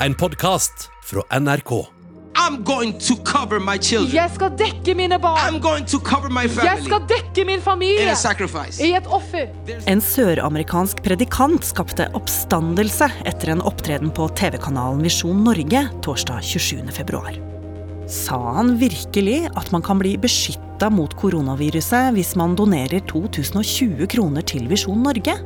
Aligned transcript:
En 0.00 0.14
podkast 0.14 0.90
fra 1.04 1.38
NRK. 1.40 1.70
I'm 2.34 2.64
going 2.64 2.92
to 3.00 3.14
cover 3.24 3.60
my 3.60 3.78
children. 3.78 4.12
Jeg 4.12 4.30
skal 4.34 4.52
dekke 4.52 4.92
mine 4.94 5.16
barn. 5.18 5.38
I'm 5.40 5.56
going 5.62 5.86
to 5.88 5.96
cover 6.04 6.28
my 6.28 6.44
Jeg 6.44 6.82
skal 6.84 7.06
dekke 7.08 7.46
min 7.48 7.62
familie 7.64 8.12
i 8.84 8.90
et 8.92 9.08
offer. 9.08 9.48
En 9.88 10.04
søramerikansk 10.04 11.00
predikant 11.00 11.64
skapte 11.64 12.10
oppstandelse 12.12 13.08
etter 13.24 13.54
en 13.56 13.64
opptreden 13.64 14.12
på 14.12 14.28
TV-kanalen 14.36 15.00
Visjon 15.00 15.40
Norge 15.48 15.86
torsdag 16.04 16.44
27. 16.44 16.84
februar. 16.92 17.32
Sa 18.04 18.36
han 18.60 18.76
virkelig 18.76 19.46
at 19.56 19.72
man 19.72 19.82
kan 19.82 20.04
bli 20.04 20.18
beskytta 20.20 20.92
mot 20.92 21.16
koronaviruset 21.16 22.12
hvis 22.12 22.36
man 22.36 22.52
donerer 22.52 23.00
2020 23.08 24.04
kroner 24.12 24.44
til 24.44 24.68
Visjon 24.68 25.00
Norge? 25.08 25.40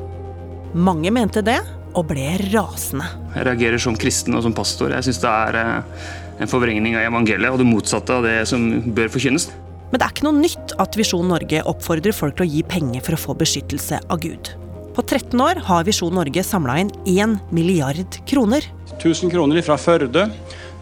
Mange 0.75 1.15
mente 1.15 1.39
det, 1.47 1.61
og 1.95 2.07
ble 2.11 2.27
rasende. 2.51 3.07
Jeg 3.35 3.47
reagerer 3.49 3.83
som 3.83 3.97
kristen 3.99 4.37
og 4.39 4.45
som 4.47 4.55
pastor. 4.57 4.93
Jeg 4.95 5.09
syns 5.09 5.21
det 5.23 5.31
er 5.31 5.59
eh, 5.61 6.07
en 6.41 6.51
forvrengning 6.51 6.97
av 6.99 7.09
evangeliet 7.09 7.53
og 7.53 7.61
det 7.61 7.69
motsatte 7.69 8.17
av 8.17 8.27
det 8.27 8.39
som 8.51 8.65
bør 8.95 9.13
forkynnes. 9.13 9.51
Men 9.91 9.99
det 9.99 10.07
er 10.07 10.15
ikke 10.15 10.27
noe 10.29 10.39
nytt 10.39 10.75
at 10.83 10.97
Visjon 10.99 11.31
Norge 11.31 11.63
oppfordrer 11.67 12.15
folk 12.15 12.39
til 12.39 12.47
å 12.47 12.51
gi 12.51 12.65
penger 12.67 13.03
for 13.05 13.17
å 13.17 13.23
få 13.25 13.37
beskyttelse 13.41 13.99
av 14.07 14.21
Gud. 14.23 14.53
På 14.95 15.03
13 15.03 15.39
år 15.43 15.63
har 15.67 15.87
Visjon 15.87 16.15
Norge 16.15 16.43
samla 16.47 16.77
inn 16.83 16.91
1 17.09 17.37
milliard 17.55 18.19
kroner. 18.29 18.67
1000 18.99 19.31
kroner 19.33 19.63
fra 19.67 19.79
Førde. 19.81 20.29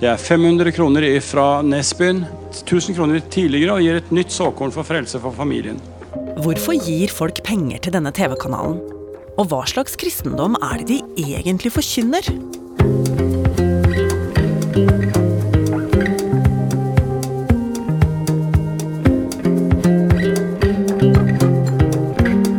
Det 0.01 0.09
er 0.09 0.21
500 0.21 0.73
kroner 0.77 1.07
fra 1.25 1.61
Nesbyen. 1.65 2.25
1000 2.53 2.97
kroner 2.97 3.25
tidligere 3.33 3.77
og 3.77 3.85
gir 3.85 4.01
et 4.01 4.13
nytt 4.15 4.35
såkorn 4.35 4.73
for 4.75 4.87
frelse 4.89 5.21
for 5.23 5.37
familien. 5.37 5.81
Hvorfor 6.39 6.77
gir 6.77 7.11
folk 7.13 7.41
penger 7.45 7.83
til 7.83 7.97
denne 7.97 8.13
TV-kanalen? 8.15 8.98
Og 9.39 9.47
hva 9.53 9.61
slags 9.71 9.95
kristendom 9.95 10.57
er 10.67 10.81
det 10.83 10.97
de 11.15 11.23
egentlig 11.39 11.71
forkynner? 11.71 12.27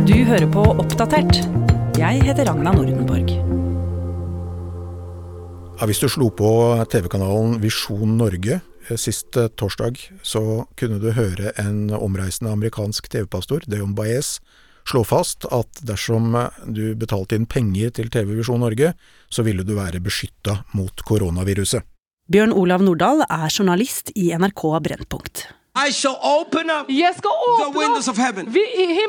Du 0.08 0.16
hører 0.30 0.48
på 0.48 0.64
Oppdatert. 0.80 1.42
Jeg 2.00 2.24
heter 2.24 2.48
Ragna 2.48 2.72
Nordenborg. 2.72 3.36
Ja, 5.80 5.88
hvis 5.88 6.00
du 6.00 6.08
slo 6.08 6.30
på 6.32 6.54
TV-kanalen 6.92 7.60
Visjon 7.60 8.16
Norge 8.22 8.62
eh, 8.62 8.96
sist 8.96 9.36
eh, 9.36 9.52
torsdag, 9.60 10.00
så 10.24 10.64
kunne 10.80 11.04
du 11.04 11.12
høre 11.12 11.52
en 11.60 11.90
omreisende 11.92 12.56
amerikansk 12.56 13.12
TV-pastor, 13.12 13.68
Deon 13.68 13.92
Baez, 14.00 14.38
slå 14.90 15.04
fast 15.08 15.46
at 15.54 15.82
dersom 15.86 16.34
du 16.66 16.96
betalte 17.00 17.38
inn 17.38 17.48
penger 17.50 17.94
til 18.00 18.10
TV 18.14 18.34
Visjon 18.40 18.62
Norge, 18.64 18.94
så 19.30 19.46
ville 19.46 19.66
du 19.66 19.76
være 19.78 20.02
beskytta 20.04 20.64
mot 20.78 21.06
koronaviruset. 21.06 21.86
Bjørn 22.30 22.54
Olav 22.54 22.84
Nordahl 22.86 23.24
er 23.26 23.48
journalist 23.50 24.12
i 24.14 24.30
NRK 24.38 24.66
Brennpunkt. 24.86 25.48
I 25.88 25.92
shall 25.92 26.18
open 26.38 26.70
up 26.70 26.86
Jeg 26.90 27.14
skal 27.18 27.32
the 27.64 27.72
windows 27.80 28.08
of 28.08 28.18
heaven, 28.18 28.46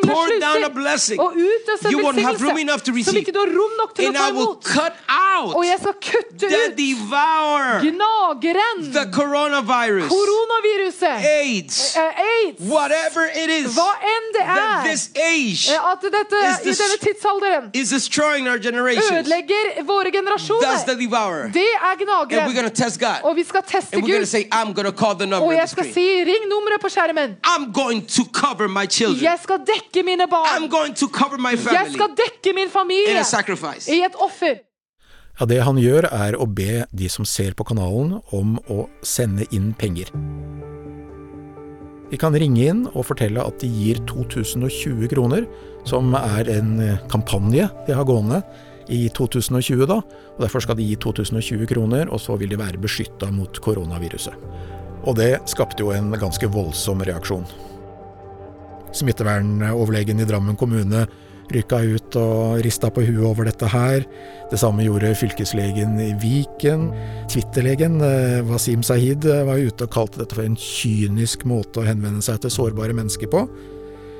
pour 0.03 0.27
down 0.41 0.65
a 0.65 0.69
blessing. 0.71 1.21
og 1.21 1.33
utøse 1.35 1.91
You 1.93 1.99
won't 2.07 2.21
have 2.21 2.41
room 2.43 2.59
enough 2.59 2.81
to 2.87 2.93
receive. 2.93 3.19
ikke 3.19 3.33
du 3.33 3.39
har 3.45 3.51
rom 3.61 3.73
nok 3.83 3.95
til 3.95 4.05
å 4.05 4.09
And 4.09 4.17
ta 4.17 4.29
I 4.29 4.33
will 4.33 4.43
imot. 4.43 4.65
cut 4.65 4.95
out 5.09 5.55
Og 5.57 5.65
jeg 5.67 5.79
skal 5.83 5.95
kutte 6.11 6.47
the 6.49 6.61
ut 6.67 6.77
devourer, 6.77 7.81
gnageren, 7.91 8.93
the 8.93 9.05
coronavirus, 9.19 10.09
koronaviruset, 10.17 11.17
AIDS, 11.25 11.97
eh, 11.97 12.03
aids, 12.33 12.61
whatever 12.75 13.25
it 13.43 13.51
is 13.51 13.75
hva 13.77 13.91
enn 14.15 14.25
det 14.37 14.45
that 14.45 14.85
er. 14.87 14.91
this 14.91 15.11
age 15.17 15.69
eh, 15.75 15.91
At 15.93 16.01
dette 16.03 16.37
is 16.67 16.79
i 16.81 16.83
denne 16.83 16.99
tidsalderen 17.07 17.71
is 17.75 17.91
destroying 17.91 18.49
our 18.49 18.59
generations. 18.59 19.11
ødelegger 19.11 19.83
våre 19.85 20.05
That's 20.05 20.11
the 20.11 20.19
generasjoner. 20.19 20.99
devourer. 20.99 21.51
Det 21.53 21.63
er 21.63 21.91
And 21.91 22.01
we're 22.01 22.05
gnageren. 22.05 22.55
going 22.55 22.71
to 22.71 22.83
test 22.85 23.01
God. 23.01 23.19
Og 23.25 23.37
vi 23.37 23.45
skal 23.45 23.63
teste 23.63 23.95
And 23.97 24.03
we're 24.03 24.09
going 24.13 24.23
to 24.23 24.27
say, 24.37 24.45
I'm 24.53 24.73
going 24.73 24.87
to 24.87 24.93
call 24.93 25.15
the 25.15 25.27
number 25.27 25.47
Og 25.47 25.53
the 25.53 25.59
jeg 25.61 25.69
skal 25.69 25.85
screen. 25.85 25.95
si 25.95 26.25
'ring 26.31 26.45
nummeret 26.61 26.81
på 26.85 26.89
skjermen'. 26.93 27.37
I'm 27.43 27.73
going 27.73 28.05
to 28.07 28.25
cover 28.33 28.69
my 28.69 28.87
children. 28.87 29.25
Jeg 29.25 29.39
skal 29.43 29.59
dekke 29.67 30.05
mine 30.05 30.25
I'm 30.29 30.31
barn. 30.31 30.69
going 30.69 30.95
to 30.95 31.09
cover 31.09 31.39
my 31.39 31.57
Jeg 31.57 31.93
skal 31.93 32.09
dekke 32.17 32.55
min 32.55 32.65
in 32.69 32.71
familie 32.71 33.19
a 33.19 33.25
sacrifice. 33.25 33.89
i 33.91 34.03
et 34.05 34.15
offer. 34.21 34.61
Ja, 35.41 35.47
Det 35.47 35.63
han 35.65 35.77
gjør, 35.77 36.05
er 36.13 36.37
å 36.37 36.45
be 36.47 36.85
de 36.93 37.09
som 37.09 37.25
ser 37.25 37.53
på 37.57 37.65
kanalen 37.65 38.21
om 38.33 38.59
å 38.69 38.89
sende 39.03 39.47
inn 39.51 39.73
penger. 39.73 40.11
De 42.11 42.17
kan 42.19 42.35
ringe 42.35 42.65
inn 42.67 42.87
og 42.91 43.07
fortelle 43.07 43.39
at 43.41 43.61
de 43.63 43.69
gir 43.71 44.01
2020 44.11 45.09
kroner, 45.13 45.47
som 45.87 46.13
er 46.15 46.49
en 46.51 46.81
eh, 46.83 46.99
kampanje 47.09 47.69
de 47.87 47.95
har 47.95 48.05
gående 48.05 48.43
i 48.91 49.09
2020, 49.15 49.87
da. 49.87 50.01
Og 50.35 50.41
Derfor 50.43 50.61
skal 50.61 50.75
de 50.77 50.83
gi 50.83 50.97
2020 50.97 51.67
kroner, 51.71 52.11
og 52.11 52.19
så 52.21 52.37
vil 52.37 52.51
de 52.51 52.59
være 52.59 52.83
beskytta 52.83 53.31
mot 53.33 53.61
koronaviruset. 53.63 54.35
Og 55.07 55.17
det 55.17 55.33
skapte 55.49 55.83
jo 55.85 55.95
en 55.95 56.13
ganske 56.21 56.49
voldsom 56.53 57.03
reaksjon. 57.07 57.47
Smittevernoverlegen 58.97 60.21
i 60.21 60.27
Drammen 60.29 60.59
kommune 60.59 61.07
rykka 61.51 61.81
ut 61.83 62.17
og 62.19 62.61
rista 62.65 62.91
på 62.95 63.03
huet 63.07 63.25
over 63.27 63.49
dette 63.49 63.67
her. 63.71 64.05
Det 64.51 64.59
samme 64.61 64.85
gjorde 64.87 65.13
fylkeslegen 65.19 65.99
i 66.03 66.13
Viken. 66.23 66.89
Twitter-legen 67.31 67.99
eh, 68.07 68.39
Wasim 68.47 68.85
Sahid 68.87 69.27
eh, 69.27 69.43
var 69.49 69.59
ute 69.59 69.87
og 69.87 69.95
kalte 69.95 70.23
dette 70.23 70.37
for 70.37 70.47
en 70.47 70.59
kynisk 70.59 71.47
måte 71.51 71.83
å 71.83 71.87
henvende 71.87 72.23
seg 72.25 72.43
til 72.45 72.55
sårbare 72.55 72.95
mennesker 72.97 73.31
på. 73.31 73.45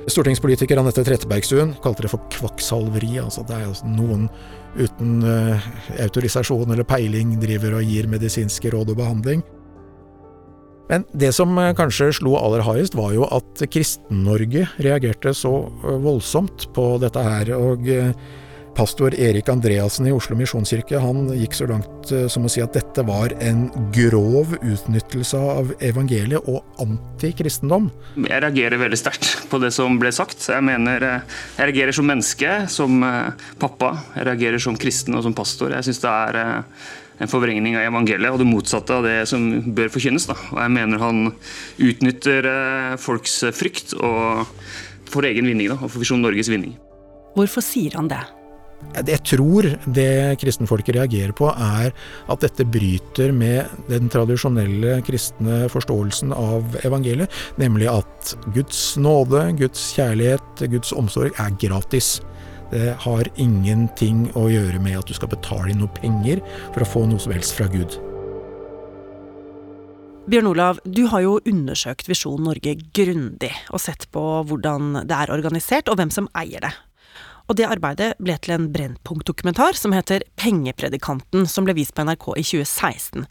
Stortingspolitiker 0.09 0.79
Anette 0.81 1.03
Trettebergstuen 1.05 1.75
kalte 1.83 2.07
det 2.07 2.11
for 2.11 2.25
kvakksalveri. 2.33 3.13
Altså 3.21 3.45
det 3.47 3.57
er 3.57 3.69
altså 3.69 3.87
noen 3.91 4.27
uten 4.75 5.21
eh, 5.27 5.71
autorisasjon 6.03 6.71
eller 6.73 6.87
peiling 6.87 7.37
driver 7.41 7.79
og 7.79 7.87
gir 7.87 8.11
medisinske 8.11 8.73
råd 8.73 8.95
og 8.95 9.03
behandling. 9.03 9.45
Men 10.89 11.05
det 11.15 11.31
som 11.35 11.55
eh, 11.57 11.73
kanskje 11.77 12.11
slo 12.19 12.35
aller 12.39 12.65
hardest, 12.65 12.97
var 12.99 13.15
jo 13.15 13.27
at 13.31 13.65
Kristen-Norge 13.71 14.67
reagerte 14.83 15.35
så 15.37 15.55
eh, 15.69 15.99
voldsomt 16.03 16.69
på 16.75 16.93
dette 17.01 17.23
her. 17.23 17.53
Og 17.55 17.87
eh, 17.91 18.11
pastor 18.75 19.15
Erik 19.15 19.49
Andreassen 19.51 20.07
i 20.07 20.13
Oslo 20.15 20.35
misjonskirke 20.39 20.99
han 21.03 21.25
gikk 21.35 21.57
så 21.57 21.65
langt 21.67 22.11
som 22.31 22.45
å 22.47 22.51
si 22.51 22.61
at 22.63 22.71
dette 22.71 23.03
var 23.03 23.33
en 23.43 23.65
grov 23.91 24.53
utnyttelse 24.61 25.35
av 25.35 25.73
evangeliet 25.83 26.47
og 26.47 26.63
antikristendom. 26.79 27.89
Jeg 28.15 28.39
reagerer 28.45 28.79
veldig 28.79 28.99
sterkt 28.99 29.27
på 29.51 29.59
det 29.59 29.73
som 29.75 29.99
ble 29.99 30.13
sagt. 30.15 30.47
Jeg 30.47 30.63
mener, 30.63 31.03
jeg 31.57 31.67
reagerer 31.67 31.99
som 31.99 32.07
menneske, 32.07 32.55
som 32.71 33.03
pappa. 33.59 33.91
Jeg 34.15 34.29
reagerer 34.31 34.63
som 34.63 34.79
kristen 34.79 35.19
og 35.19 35.27
som 35.27 35.35
pastor. 35.35 35.75
Jeg 35.75 35.89
syns 35.89 36.03
det 36.07 36.15
er 36.15 36.63
en 37.21 37.29
forvrengning 37.31 37.77
av 37.77 37.87
evangeliet 37.87 38.33
og 38.33 38.41
det 38.41 38.49
motsatte 38.49 38.97
av 38.97 39.05
det 39.05 39.19
som 39.29 39.47
bør 39.77 39.91
forkynnes. 39.93 40.27
Da. 40.31 40.37
Og 40.51 40.61
jeg 40.63 40.75
mener 40.77 41.01
han 41.01 41.23
utnytter 41.77 42.49
eh, 42.49 42.99
folks 43.01 43.41
frykt 43.55 43.95
og 43.99 44.47
for 45.11 45.27
egen 45.27 45.49
vinning, 45.49 45.71
da, 45.71 45.77
og 45.79 45.91
for 45.91 46.01
Visjon 46.01 46.23
Norges 46.23 46.49
vinning. 46.51 46.77
Hvorfor 47.35 47.63
sier 47.63 47.97
han 47.99 48.09
det? 48.11 48.21
Jeg 48.97 49.21
tror 49.29 49.67
det 49.93 50.39
kristenfolket 50.41 50.95
reagerer 50.97 51.33
på, 51.37 51.47
er 51.53 51.91
at 52.33 52.43
dette 52.43 52.65
bryter 52.67 53.31
med 53.35 53.69
den 53.91 54.09
tradisjonelle 54.11 54.97
kristne 55.05 55.67
forståelsen 55.71 56.33
av 56.35 56.79
evangeliet, 56.81 57.31
nemlig 57.61 57.87
at 57.91 58.33
Guds 58.55 58.97
nåde, 58.99 59.45
Guds 59.61 59.91
kjærlighet, 59.95 60.65
Guds 60.73 60.95
omsorg 60.97 61.37
er 61.39 61.53
gratis. 61.61 62.17
Det 62.71 62.93
har 63.03 63.27
ingenting 63.35 64.29
å 64.39 64.45
gjøre 64.47 64.79
med 64.79 64.95
at 65.01 65.09
du 65.09 65.15
skal 65.17 65.31
betale 65.33 65.73
inn 65.73 65.81
noe 65.83 65.91
penger 65.97 66.39
for 66.71 66.85
å 66.85 66.87
få 66.87 67.03
noe 67.09 67.19
som 67.19 67.33
helst 67.35 67.57
fra 67.57 67.67
Gud. 67.71 67.97
Bjørn 70.31 70.47
Olav, 70.51 70.79
du 70.85 71.07
har 71.11 71.23
jo 71.25 71.39
undersøkt 71.49 72.07
Visjon 72.07 72.45
Norge 72.45 72.77
grundig, 72.95 73.51
og 73.73 73.81
sett 73.83 74.05
på 74.13 74.21
hvordan 74.47 75.01
det 75.09 75.17
er 75.17 75.33
organisert, 75.33 75.89
og 75.91 75.97
hvem 75.99 76.13
som 76.13 76.29
eier 76.37 76.63
det. 76.63 76.71
Og 77.49 77.57
det 77.59 77.67
arbeidet 77.67 78.13
ble 78.21 78.37
til 78.39 78.55
en 78.55 78.69
Brennpunkt-dokumentar 78.71 79.75
som 79.75 79.91
heter 79.91 80.23
Pengepredikanten, 80.39 81.49
som 81.49 81.67
ble 81.67 81.75
vist 81.75 81.97
på 81.97 82.05
NRK 82.07 82.29
i 82.37 82.45
2016. 82.45 83.25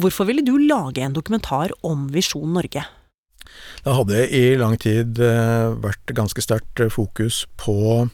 Hvorfor 0.00 0.30
ville 0.30 0.46
du 0.46 0.54
lage 0.62 1.04
en 1.04 1.12
dokumentar 1.12 1.74
om 1.84 2.06
Visjon 2.14 2.54
Norge? 2.56 2.86
Det 3.84 3.96
hadde 3.96 4.24
i 4.30 4.42
lang 4.60 4.78
tid 4.80 5.20
eh, 5.22 5.74
vært 5.82 6.14
ganske 6.16 6.44
sterkt 6.44 6.82
eh, 6.82 6.92
fokus 6.92 7.44
på 7.60 8.08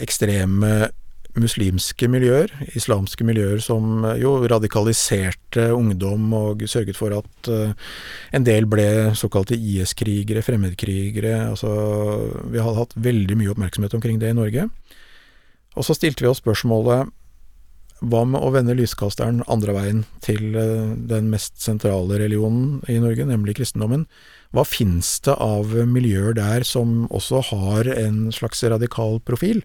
ekstreme 0.00 0.90
muslimske 1.38 2.08
miljøer, 2.10 2.50
islamske 2.74 3.22
miljøer 3.26 3.60
som 3.62 4.04
eh, 4.08 4.20
jo 4.22 4.34
radikaliserte 4.50 5.68
ungdom 5.76 6.32
og 6.36 6.64
sørget 6.70 6.98
for 6.98 7.14
at 7.18 7.50
en 7.50 8.46
del 8.46 8.66
ble 8.70 9.14
såkalte 9.18 9.58
IS-krigere, 9.58 10.42
fremmedkrigere. 10.46 11.36
Altså, 11.52 11.70
vi 12.50 12.62
hadde 12.62 12.78
hatt 12.78 12.98
veldig 12.98 13.38
mye 13.38 13.54
oppmerksomhet 13.54 13.96
omkring 13.98 14.22
det 14.22 14.34
i 14.34 14.38
Norge. 14.38 14.68
Og 15.78 15.86
så 15.86 15.94
stilte 15.94 16.24
vi 16.24 16.30
oss 16.30 16.42
spørsmålet 16.42 17.10
hva 18.00 18.22
med 18.24 18.40
å 18.40 18.50
vende 18.54 18.76
lyskasteren 18.78 19.42
andre 19.50 19.74
veien 19.76 20.04
til 20.24 20.56
eh, 20.56 20.92
den 21.10 21.30
mest 21.32 21.60
sentrale 21.60 22.20
religionen 22.22 22.80
i 22.88 22.96
Norge, 23.02 23.26
nemlig 23.28 23.58
kristendommen? 23.58 24.06
Hva 24.56 24.64
fins 24.66 25.18
det 25.26 25.36
av 25.36 25.74
miljøer 25.86 26.34
der 26.38 26.64
som 26.66 27.04
også 27.12 27.44
har 27.52 27.90
en 27.92 28.30
slags 28.34 28.64
radikal 28.64 29.20
profil? 29.22 29.62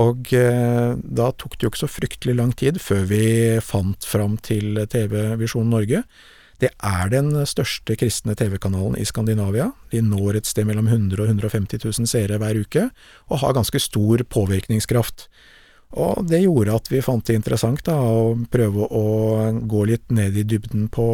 Og 0.00 0.32
eh, 0.34 0.94
da 0.98 1.30
tok 1.38 1.54
det 1.56 1.66
jo 1.66 1.72
ikke 1.72 1.84
så 1.84 1.90
fryktelig 1.90 2.38
lang 2.40 2.54
tid 2.58 2.80
før 2.82 3.04
vi 3.10 3.24
fant 3.62 4.06
fram 4.08 4.38
til 4.42 4.80
TV 4.90 5.36
Visjon 5.38 5.70
Norge. 5.70 6.02
Det 6.62 6.70
er 6.86 7.10
den 7.10 7.32
største 7.50 7.96
kristne 7.98 8.36
TV-kanalen 8.38 8.98
i 8.98 9.06
Skandinavia. 9.06 9.72
De 9.92 10.02
når 10.02 10.40
et 10.40 10.48
sted 10.48 10.66
mellom 10.68 10.88
100 10.88 11.20
og 11.22 11.30
150 11.30 11.82
000 11.82 12.10
seere 12.10 12.38
hver 12.40 12.60
uke, 12.62 12.88
og 13.30 13.42
har 13.42 13.56
ganske 13.56 13.82
stor 13.82 14.22
påvirkningskraft. 14.30 15.28
Og 15.94 16.24
det 16.26 16.40
gjorde 16.42 16.74
at 16.74 16.88
vi 16.90 17.02
fant 17.04 17.22
det 17.26 17.36
interessant 17.38 17.84
da, 17.86 17.94
å 17.94 18.34
prøve 18.50 18.88
å 18.90 19.04
gå 19.62 19.84
litt 19.86 20.10
ned 20.14 20.34
i 20.36 20.42
dybden 20.46 20.88
på, 20.92 21.06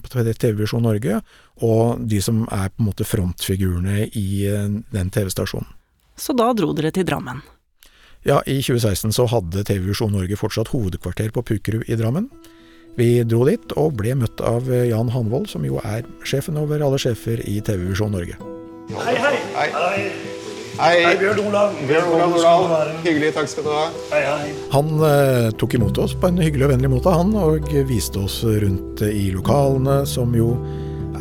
på 0.00 0.12
TV 0.12 0.54
Visjon 0.62 0.86
Norge, 0.86 1.20
og 1.60 2.00
de 2.08 2.20
som 2.24 2.46
er 2.48 2.72
på 2.72 2.80
en 2.80 2.88
måte 2.88 3.06
frontfigurene 3.06 4.06
i 4.08 4.26
eh, 4.48 4.70
den 4.94 5.12
TV-stasjonen. 5.12 5.68
Så 6.16 6.36
da 6.36 6.48
dro 6.56 6.72
dere 6.76 6.92
til 6.94 7.06
Drammen. 7.08 7.42
Ja, 8.24 8.40
i 8.46 8.60
2016 8.62 9.12
så 9.16 9.26
hadde 9.28 9.64
TV 9.68 9.90
Visjon 9.90 10.12
Norge 10.14 10.38
fortsatt 10.38 10.72
hovedkvarter 10.72 11.32
på 11.34 11.44
Pukerud 11.52 11.88
i 11.90 11.98
Drammen. 11.98 12.30
Vi 12.96 13.22
dro 13.24 13.44
dit 13.48 13.72
og 13.80 13.96
ble 14.00 14.14
møtt 14.20 14.40
av 14.44 14.68
Jan 14.68 15.12
Hanvold, 15.12 15.48
som 15.52 15.64
jo 15.64 15.80
er 15.84 16.04
sjefen 16.28 16.60
over 16.60 16.84
alle 16.84 17.00
sjefer 17.00 17.40
i 17.48 17.60
TV 17.64 17.88
Visjon 17.90 18.12
Norge. 18.16 18.36
Hei, 18.92 19.16
hei. 19.16 19.34
Hei. 19.56 19.72
Hei. 19.72 20.31
Hei. 20.78 21.02
Hei, 21.04 21.16
Bjørn 21.20 21.40
Olav. 21.44 21.74
Bjørn 21.84 22.06
Olav 22.14 22.30
Nordahl. 22.32 22.92
Hyggelig, 23.04 23.32
takk 23.36 23.48
skal 23.52 23.66
du 23.66 23.72
ha. 23.74 23.82
Hei, 24.12 24.22
hei. 24.24 24.52
Han 24.72 24.88
eh, 25.04 25.50
tok 25.60 25.76
imot 25.76 25.98
oss 26.00 26.14
på 26.16 26.30
en 26.30 26.40
hyggelig 26.40 26.64
og 26.68 26.72
vennlig 26.72 26.90
måte, 26.94 27.12
han, 27.12 27.34
og 27.36 27.68
viste 27.90 28.22
oss 28.22 28.38
rundt 28.46 29.02
i 29.04 29.26
lokalene, 29.34 29.98
som 30.08 30.32
jo 30.36 30.54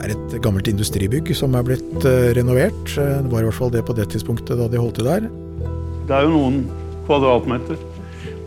er 0.02 0.14
et 0.16 0.38
gammelt 0.42 0.70
industribygg 0.72 1.34
som 1.38 1.58
er 1.60 1.68
blitt 1.68 2.08
eh, 2.08 2.32
renovert. 2.38 2.96
Eh, 2.96 3.18
Det 3.26 3.34
var 3.34 3.44
i 3.44 3.50
hvert 3.50 3.60
fall 3.60 3.74
det 3.76 3.84
på 3.90 3.98
det 3.98 4.08
tidspunktet 4.16 4.56
da 4.62 4.70
de 4.72 4.80
holdt 4.80 5.02
til 5.02 5.10
der. 5.12 5.28
Det 6.08 6.16
er 6.16 6.26
jo 6.30 6.32
noen 6.38 6.62
kvadratmeter. 7.10 7.80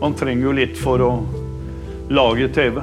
Man 0.01 0.17
trenger 0.17 0.49
jo 0.49 0.57
litt 0.57 0.77
for 0.81 1.05
å 1.05 1.11
lage 2.13 2.49
TV. 2.57 2.81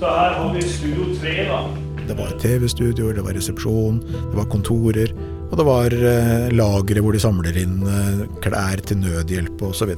Så 0.00 0.08
her 0.08 0.32
har 0.40 0.48
vi 0.56 0.64
Studio 0.64 1.12
3, 1.20 1.36
da. 1.52 1.60
Det 2.06 2.14
var 2.14 2.34
TV-studioer, 2.38 3.16
det 3.18 3.22
var 3.26 3.34
resepsjon, 3.34 3.96
det 4.06 4.36
var 4.36 4.46
kontorer, 4.52 5.10
og 5.46 5.54
det 5.60 5.66
var 5.66 5.94
eh, 5.94 6.48
lagre 6.54 7.02
hvor 7.04 7.14
de 7.14 7.20
samler 7.22 7.58
inn 7.60 7.78
eh, 7.86 8.24
klær 8.42 8.80
til 8.86 8.98
nødhjelp 9.02 9.62
osv. 9.68 9.92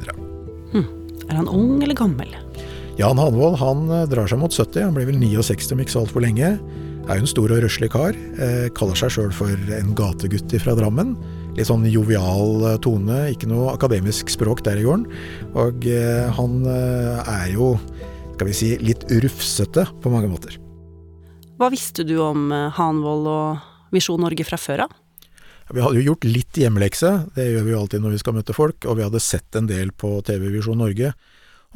Er 1.28 1.36
han 1.36 1.48
ung 1.48 1.80
eller 1.84 1.96
gammel? 1.96 2.34
Jan 2.98 3.20
Hanvold 3.20 3.56
han 3.62 3.86
eh, 3.94 4.04
drar 4.10 4.28
seg 4.28 4.42
mot 4.42 4.52
70, 4.52 4.82
han 4.84 4.96
blir 4.96 5.08
vel 5.08 5.20
69 5.22 5.72
om 5.72 5.82
ikke 5.84 5.94
så 5.94 6.04
altfor 6.04 6.24
lenge. 6.24 6.52
Er 7.08 7.16
jo 7.16 7.24
en 7.24 7.30
stor 7.30 7.54
og 7.54 7.62
røslig 7.64 7.88
kar. 7.88 8.16
Kaller 8.76 8.98
seg 9.00 9.14
sjøl 9.14 9.30
for 9.32 9.70
en 9.72 9.94
gategutt 9.96 10.52
fra 10.60 10.74
Drammen. 10.76 11.14
Litt 11.56 11.70
sånn 11.70 11.86
jovial 11.88 12.66
tone, 12.84 13.22
ikke 13.32 13.48
noe 13.48 13.72
akademisk 13.72 14.28
språk 14.28 14.60
der 14.66 14.76
i 14.76 14.84
gården. 14.84 15.06
Og 15.56 15.88
han 16.36 16.58
er 16.68 17.46
jo, 17.54 17.70
skal 18.34 18.50
vi 18.50 18.58
si, 18.60 18.70
litt 18.84 19.08
rufsete 19.24 19.86
på 20.04 20.12
mange 20.12 20.28
måter. 20.28 20.60
Hva 21.56 21.72
visste 21.72 22.04
du 22.04 22.18
om 22.20 22.52
Hanvold 22.52 23.32
og 23.32 23.96
Visjon 23.96 24.20
Norge 24.20 24.44
fra 24.44 24.60
før 24.60 24.84
av? 24.84 24.97
Vi 25.74 25.82
hadde 25.84 26.00
jo 26.00 26.12
gjort 26.12 26.24
litt 26.28 26.56
hjemmelekse, 26.56 27.10
det 27.36 27.48
gjør 27.50 27.66
vi 27.66 27.74
jo 27.74 27.80
alltid 27.82 28.04
når 28.04 28.14
vi 28.14 28.20
skal 28.22 28.36
møte 28.38 28.56
folk, 28.56 28.86
og 28.88 28.98
vi 28.98 29.04
hadde 29.04 29.20
sett 29.20 29.58
en 29.58 29.68
del 29.68 29.92
på 29.92 30.14
TV 30.24 30.48
Visjon 30.54 30.80
Norge. 30.80 31.12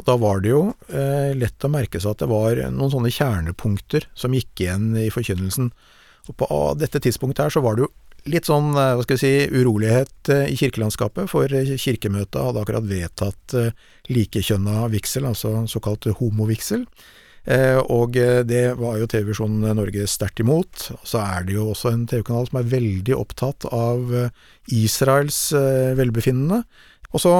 Og 0.00 0.06
da 0.08 0.14
var 0.16 0.40
det 0.40 0.54
jo 0.54 0.62
eh, 0.88 1.32
lett 1.36 1.66
å 1.66 1.72
merke 1.72 2.00
seg 2.00 2.14
at 2.14 2.22
det 2.22 2.30
var 2.30 2.62
noen 2.72 2.92
sånne 2.94 3.12
kjernepunkter 3.12 4.08
som 4.16 4.32
gikk 4.32 4.64
igjen 4.64 4.94
i 4.96 5.10
forkynnelsen. 5.12 5.68
Og 6.30 6.38
på 6.38 6.48
ah, 6.48 6.72
dette 6.78 7.02
tidspunktet 7.02 7.44
her 7.44 7.52
så 7.52 7.60
var 7.64 7.76
det 7.76 7.84
jo 7.84 7.92
litt 8.30 8.46
sånn, 8.48 8.70
eh, 8.76 8.92
hva 8.96 9.04
skal 9.04 9.18
jeg 9.18 9.22
si, 9.22 9.60
urolighet 9.60 10.32
eh, 10.32 10.46
i 10.52 10.58
kirkelandskapet, 10.58 11.30
for 11.30 11.50
kirkemøtet 11.50 12.40
hadde 12.40 12.62
akkurat 12.62 12.86
vedtatt 12.86 13.56
eh, 13.58 13.74
likekjønna 14.12 14.86
vigsel, 14.92 15.26
altså 15.30 15.64
såkalt 15.70 16.08
homovigsel. 16.20 16.86
Eh, 17.44 17.78
og 17.90 18.16
eh, 18.20 18.44
det 18.46 18.76
var 18.78 19.00
jo 19.00 19.08
TV 19.10 19.32
Visjon 19.32 19.58
Norge 19.64 20.06
sterkt 20.10 20.42
imot. 20.44 20.88
Så 21.02 21.20
er 21.22 21.46
det 21.46 21.56
jo 21.56 21.70
også 21.72 21.90
en 21.90 22.06
TV-kanal 22.10 22.48
som 22.48 22.60
er 22.60 22.70
veldig 22.70 23.16
opptatt 23.18 23.66
av 23.74 24.14
eh, 24.14 24.32
Israels 24.74 25.44
velbefinnende. 25.98 26.62
Og 27.12 27.20
så 27.20 27.32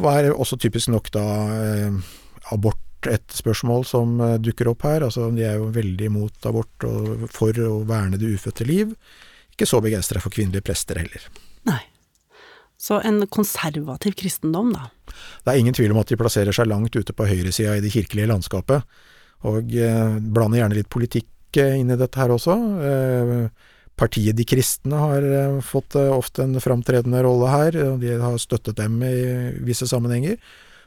var 0.00 0.30
også 0.32 0.56
typisk 0.60 0.88
nok 0.88 1.10
da 1.12 1.24
abort 2.54 2.80
et 3.10 3.34
spørsmål 3.34 3.84
som 3.84 4.14
dukker 4.40 4.70
opp 4.70 4.86
her. 4.88 5.04
Altså 5.04 5.28
de 5.36 5.44
er 5.44 5.58
jo 5.60 5.66
veldig 5.74 6.08
imot 6.08 6.48
abort 6.48 6.86
og 6.88 7.26
for 7.34 7.52
å 7.60 7.82
verne 7.86 8.16
det 8.16 8.30
ufødte 8.38 8.64
liv. 8.64 8.94
Ikke 9.52 9.68
så 9.68 9.82
begeistra 9.84 10.22
for 10.22 10.32
kvinnelige 10.32 10.64
prester 10.64 11.02
heller. 11.02 11.28
Nei. 11.68 11.82
Så 12.80 13.02
en 13.04 13.20
konservativ 13.32 14.16
kristendom, 14.16 14.72
da. 14.72 14.88
Det 15.44 15.52
er 15.52 15.60
ingen 15.60 15.76
tvil 15.76 15.92
om 15.92 16.00
at 16.00 16.08
de 16.08 16.18
plasserer 16.20 16.56
seg 16.56 16.68
langt 16.68 16.96
ute 16.96 17.12
på 17.16 17.28
høyresida 17.28 17.76
i 17.76 17.84
det 17.84 17.92
kirkelige 17.92 18.28
landskapet, 18.32 18.84
og 19.46 19.72
eh, 19.74 20.18
blander 20.20 20.62
gjerne 20.62 20.78
litt 20.78 20.92
politikk 20.92 21.60
eh, 21.60 21.78
inn 21.80 21.92
i 21.92 21.98
dette 21.98 22.20
her 22.20 22.34
også. 22.34 22.56
Eh, 22.90 23.72
partiet 23.96 24.36
De 24.36 24.44
kristne 24.44 24.98
har 25.00 25.24
fått 25.64 25.96
ofte 25.96 26.44
en 26.44 26.60
framtredende 26.60 27.22
rolle 27.24 27.48
her, 27.48 27.78
og 27.86 28.02
de 28.02 28.18
har 28.20 28.36
støttet 28.42 28.76
dem 28.76 28.98
i 29.00 29.14
visse 29.64 29.88
sammenhenger. 29.88 30.36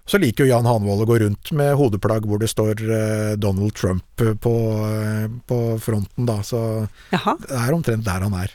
Så 0.09 0.19
liker 0.21 0.45
jo 0.45 0.51
Jan 0.51 0.69
Hanvold 0.69 1.05
å 1.05 1.07
gå 1.09 1.17
rundt 1.23 1.49
med 1.57 1.73
hodeplagg 1.77 2.27
hvor 2.29 2.37
det 2.41 2.51
står 2.53 2.83
Donald 3.41 3.73
Trump 3.77 4.05
på, 4.45 4.53
på 5.49 5.57
fronten, 5.81 6.29
da, 6.29 6.37
så 6.45 6.61
Jaha. 7.09 7.35
det 7.41 7.57
er 7.63 7.73
omtrent 7.73 8.05
der 8.05 8.25
han 8.27 8.37
er. 8.37 8.53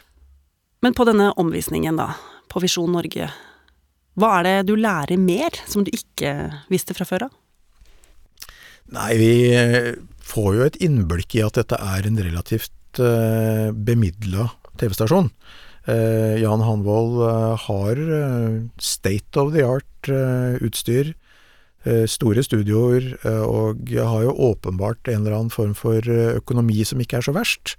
Men 0.86 0.94
på 0.94 1.06
denne 1.10 1.32
omvisningen, 1.34 1.98
da, 1.98 2.12
på 2.50 2.62
Visjon 2.62 2.94
Norge, 2.94 3.30
hva 4.14 4.36
er 4.38 4.46
det 4.46 4.56
du 4.70 4.76
lærer 4.78 5.18
mer 5.18 5.58
som 5.66 5.82
du 5.82 5.90
ikke 5.90 6.34
visste 6.70 6.94
fra 6.94 7.06
før 7.10 7.26
av? 7.26 7.38
Nei, 8.92 9.16
vi 9.16 9.32
eh, 9.56 9.94
får 10.20 10.50
jo 10.56 10.64
et 10.66 10.80
innblikk 10.84 11.36
i 11.38 11.44
at 11.44 11.56
dette 11.56 11.78
er 11.80 12.06
en 12.06 12.20
relativt 12.20 13.00
uh, 13.00 13.72
bemidla 13.72 14.50
TV-stasjon. 14.80 15.30
Uh, 15.88 16.36
Jan 16.40 16.64
Hanvold 16.64 17.18
uh, 17.20 17.54
har 17.66 17.98
eh, 18.00 18.62
state 18.80 19.40
of 19.40 19.52
the 19.52 19.64
art 19.66 20.08
eh, 20.08 20.56
utstyr, 20.64 21.12
uh, 21.88 22.04
store 22.08 22.44
studioer, 22.44 23.10
eh, 23.20 23.42
og 23.44 23.90
har 23.92 24.22
jo 24.24 24.36
åpenbart 24.50 25.08
en 25.12 25.22
eller 25.22 25.38
annen 25.38 25.52
form 25.52 25.74
for 25.76 26.00
eh, 26.00 26.36
økonomi 26.38 26.84
som 26.88 27.00
ikke 27.04 27.20
er 27.20 27.26
så 27.28 27.34
verst. 27.36 27.76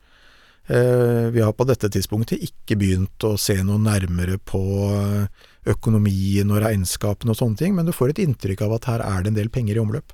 Eh, 0.67 1.29
vi 1.33 1.41
har 1.45 1.53
på 1.53 1.65
dette 1.69 1.89
tidspunktet 1.93 2.41
ikke 2.41 2.77
begynt 2.81 3.25
å 3.25 3.35
se 3.37 3.57
noe 3.61 3.77
nærmere 3.81 4.39
på 4.41 4.61
eh, 4.97 5.49
økonomien 5.69 6.49
og 6.49 6.63
regnskapene 6.65 7.33
og 7.33 7.37
sånne 7.41 7.61
ting, 7.61 7.75
men 7.77 7.85
du 7.85 7.93
får 7.93 8.13
et 8.15 8.23
inntrykk 8.25 8.65
av 8.65 8.77
at 8.79 8.87
her 8.89 9.05
er 9.05 9.25
det 9.25 9.33
en 9.33 9.41
del 9.41 9.51
penger 9.53 9.77
i 9.77 9.83
omløp. 9.83 10.13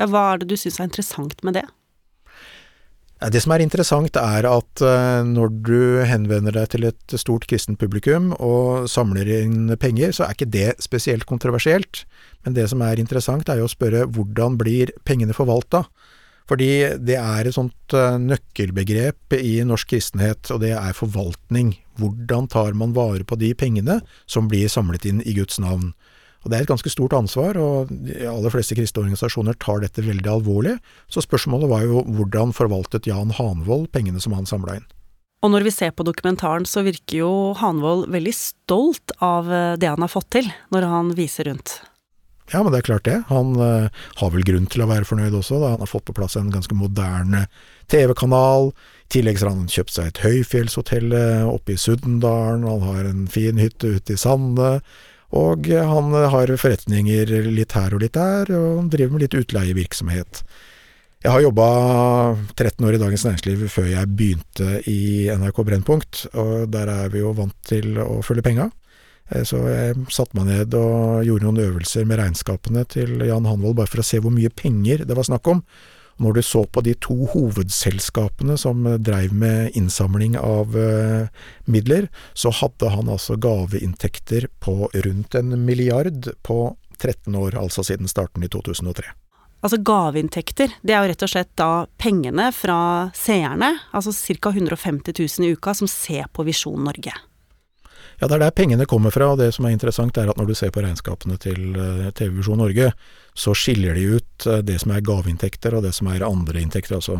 Hva 0.00 0.24
er 0.32 0.42
det 0.42 0.52
du 0.52 0.56
syns 0.56 0.80
er 0.80 0.88
interessant 0.88 1.42
med 1.44 1.60
det? 1.60 1.66
Det 3.30 3.38
som 3.38 3.52
er 3.54 3.62
interessant 3.62 4.16
er 4.18 4.46
at 4.48 4.82
eh, 4.82 5.20
når 5.28 5.52
du 5.62 5.82
henvender 6.08 6.56
deg 6.56 6.72
til 6.72 6.86
et 6.88 7.14
stort 7.20 7.44
kristent 7.46 7.78
publikum 7.78 8.32
og 8.42 8.88
samler 8.90 9.28
inn 9.36 9.70
penger, 9.78 10.10
så 10.16 10.26
er 10.26 10.34
ikke 10.34 10.50
det 10.50 10.72
spesielt 10.82 11.28
kontroversielt. 11.30 12.02
Men 12.42 12.56
det 12.56 12.66
som 12.72 12.82
er 12.82 12.98
interessant 12.98 13.52
er 13.52 13.60
jo 13.60 13.68
å 13.68 13.70
spørre 13.70 14.08
hvordan 14.10 14.58
blir 14.58 14.90
pengene 15.06 15.36
forvalta? 15.36 15.84
Fordi 16.50 16.98
det 16.98 17.20
er 17.20 17.46
et 17.46 17.54
sånt 17.54 17.94
eh, 17.94 18.18
nøkkelbegrep 18.18 19.38
i 19.38 19.60
norsk 19.68 19.92
kristenhet, 19.94 20.50
og 20.50 20.64
det 20.64 20.74
er 20.74 20.98
forvaltning. 20.98 21.76
Hvordan 22.02 22.50
tar 22.50 22.74
man 22.74 22.96
vare 22.96 23.22
på 23.28 23.38
de 23.38 23.52
pengene 23.54 24.00
som 24.26 24.50
blir 24.50 24.72
samlet 24.72 25.06
inn 25.06 25.22
i 25.22 25.36
Guds 25.38 25.62
navn? 25.62 25.92
Og 26.42 26.50
Det 26.50 26.58
er 26.58 26.64
et 26.64 26.72
ganske 26.72 26.90
stort 26.90 27.14
ansvar, 27.14 27.58
og 27.58 27.92
de 27.92 28.16
aller 28.26 28.50
fleste 28.50 28.74
kristne 28.74 29.04
organisasjoner 29.04 29.54
tar 29.62 29.84
dette 29.84 30.02
veldig 30.02 30.30
alvorlig. 30.30 30.78
Så 31.08 31.22
spørsmålet 31.22 31.70
var 31.70 31.84
jo 31.86 32.02
hvordan 32.02 32.54
forvaltet 32.56 33.06
Jan 33.06 33.30
Hanvold 33.38 33.92
pengene 33.94 34.20
som 34.20 34.34
han 34.34 34.48
samla 34.48 34.80
inn? 34.80 34.88
Og 35.42 35.50
når 35.50 35.66
vi 35.66 35.74
ser 35.74 35.94
på 35.94 36.06
dokumentaren, 36.06 36.66
så 36.66 36.84
virker 36.86 37.24
jo 37.24 37.30
Hanvold 37.58 38.06
veldig 38.14 38.34
stolt 38.34 39.14
av 39.18 39.50
eh, 39.50 39.74
det 39.78 39.90
han 39.90 40.02
har 40.04 40.10
fått 40.10 40.30
til, 40.38 40.50
når 40.70 40.86
han 40.86 41.10
viser 41.18 41.50
rundt. 41.50 41.80
Ja, 42.52 42.62
men 42.62 42.72
det 42.72 42.82
er 42.82 42.88
klart 42.90 43.06
det. 43.08 43.16
Han 43.30 43.54
eh, 43.58 44.02
har 44.20 44.32
vel 44.34 44.44
grunn 44.46 44.68
til 44.70 44.84
å 44.84 44.88
være 44.90 45.06
fornøyd 45.08 45.34
også, 45.38 45.58
da 45.62 45.72
han 45.74 45.82
har 45.82 45.90
fått 45.90 46.06
på 46.10 46.14
plass 46.16 46.36
en 46.38 46.52
ganske 46.52 46.76
moderne 46.78 47.46
TV-kanal. 47.90 48.70
I 49.08 49.14
tillegg 49.16 49.40
har 49.42 49.50
han 49.50 49.70
kjøpt 49.72 49.94
seg 49.96 50.10
et 50.10 50.22
høyfjellshotell 50.22 51.16
eh, 51.16 51.46
oppe 51.48 51.74
i 51.74 51.80
Suddendalen, 51.80 52.68
han 52.68 52.86
har 52.86 53.08
en 53.08 53.24
fin 53.30 53.58
hytte 53.62 53.96
ute 53.96 54.14
i 54.14 54.20
Sande. 54.20 54.76
Og 55.32 55.70
han 55.72 56.12
har 56.12 56.52
forretninger 56.60 57.30
litt 57.48 57.72
her 57.72 57.94
og 57.96 58.02
litt 58.04 58.18
der, 58.18 58.52
og 58.52 58.82
han 58.82 58.90
driver 58.92 59.14
med 59.14 59.24
litt 59.24 59.36
utleievirksomhet. 59.38 60.42
Jeg 61.22 61.30
har 61.30 61.44
jobba 61.44 61.66
13 62.58 62.82
år 62.82 62.96
i 62.96 62.98
Dagens 62.98 63.24
Næringsliv 63.28 63.60
før 63.70 63.86
jeg 63.92 64.10
begynte 64.18 64.80
i 64.90 65.30
NRK 65.30 65.60
Brennpunkt, 65.68 66.24
og 66.34 66.66
der 66.74 66.90
er 66.90 67.12
vi 67.12 67.22
jo 67.22 67.30
vant 67.38 67.54
til 67.68 67.94
å 68.02 68.18
følge 68.26 68.42
penga. 68.42 68.66
Eh, 69.30 69.44
Så 69.46 69.60
jeg 69.70 70.02
satte 70.10 70.34
meg 70.34 70.50
ned 70.50 70.74
og 70.74 71.22
gjorde 71.24 71.46
noen 71.46 71.62
øvelser 71.62 72.08
med 72.10 72.18
regnskapene 72.18 72.82
til 72.90 73.22
Jan 73.22 73.46
Hanvold, 73.46 73.76
bare 73.78 73.90
for 73.92 74.02
å 74.02 74.06
se 74.06 74.18
hvor 74.18 74.34
mye 74.34 74.50
penger 74.50 75.06
det 75.06 75.16
var 75.16 75.28
snakk 75.28 75.46
om. 75.46 75.62
Når 76.20 76.36
du 76.36 76.42
så 76.44 76.64
på 76.68 76.82
de 76.84 76.94
to 77.00 77.16
hovedselskapene 77.32 78.58
som 78.60 78.84
dreiv 79.00 79.32
med 79.32 79.76
innsamling 79.78 80.36
av 80.38 80.76
eh, 80.78 81.32
midler, 81.64 82.08
så 82.34 82.52
hadde 82.54 82.92
han 82.92 83.10
altså 83.12 83.38
gaveinntekter 83.40 84.48
på 84.60 84.90
rundt 84.92 85.34
en 85.38 85.56
milliard 85.64 86.30
på 86.42 86.60
13 86.98 87.34
år, 87.34 87.56
altså 87.58 87.84
siden 87.86 88.10
starten 88.10 88.44
i 88.44 88.50
2003. 88.52 89.10
Altså 89.62 89.78
gaveinntekter, 89.78 90.72
det 90.82 90.94
er 90.94 91.04
jo 91.04 91.10
rett 91.12 91.22
og 91.22 91.30
slett 91.30 91.52
da 91.58 91.70
pengene 92.00 92.48
fra 92.54 92.78
seerne, 93.14 93.76
altså 93.94 94.10
ca. 94.10 94.50
150 94.50 95.14
000 95.14 95.46
i 95.46 95.52
uka, 95.54 95.74
som 95.78 95.90
ser 95.90 96.26
på 96.34 96.42
Visjon 96.48 96.82
Norge. 96.82 97.14
Ja, 98.22 98.28
det 98.30 98.36
er 98.36 98.42
der 98.44 98.52
pengene 98.54 98.84
kommer 98.86 99.10
fra, 99.10 99.32
og 99.32 99.40
det 99.40 99.48
som 99.50 99.66
er 99.66 99.72
interessant 99.74 100.14
er 100.20 100.28
at 100.30 100.38
når 100.38 100.52
du 100.52 100.54
ser 100.54 100.70
på 100.70 100.84
regnskapene 100.84 101.34
til 101.42 101.74
eh, 101.74 102.12
TV 102.14 102.36
Visjon 102.36 102.60
Norge, 102.62 102.92
så 103.34 103.50
skiller 103.58 103.98
de 103.98 104.04
ut 104.14 104.46
eh, 104.46 104.60
det 104.62 104.76
som 104.78 104.92
er 104.94 105.02
gaveinntekter 105.02 105.74
og 105.74 105.82
det 105.82 105.90
som 105.96 106.06
er 106.12 106.22
andre 106.22 106.62
inntekter, 106.62 107.00
altså 107.00 107.18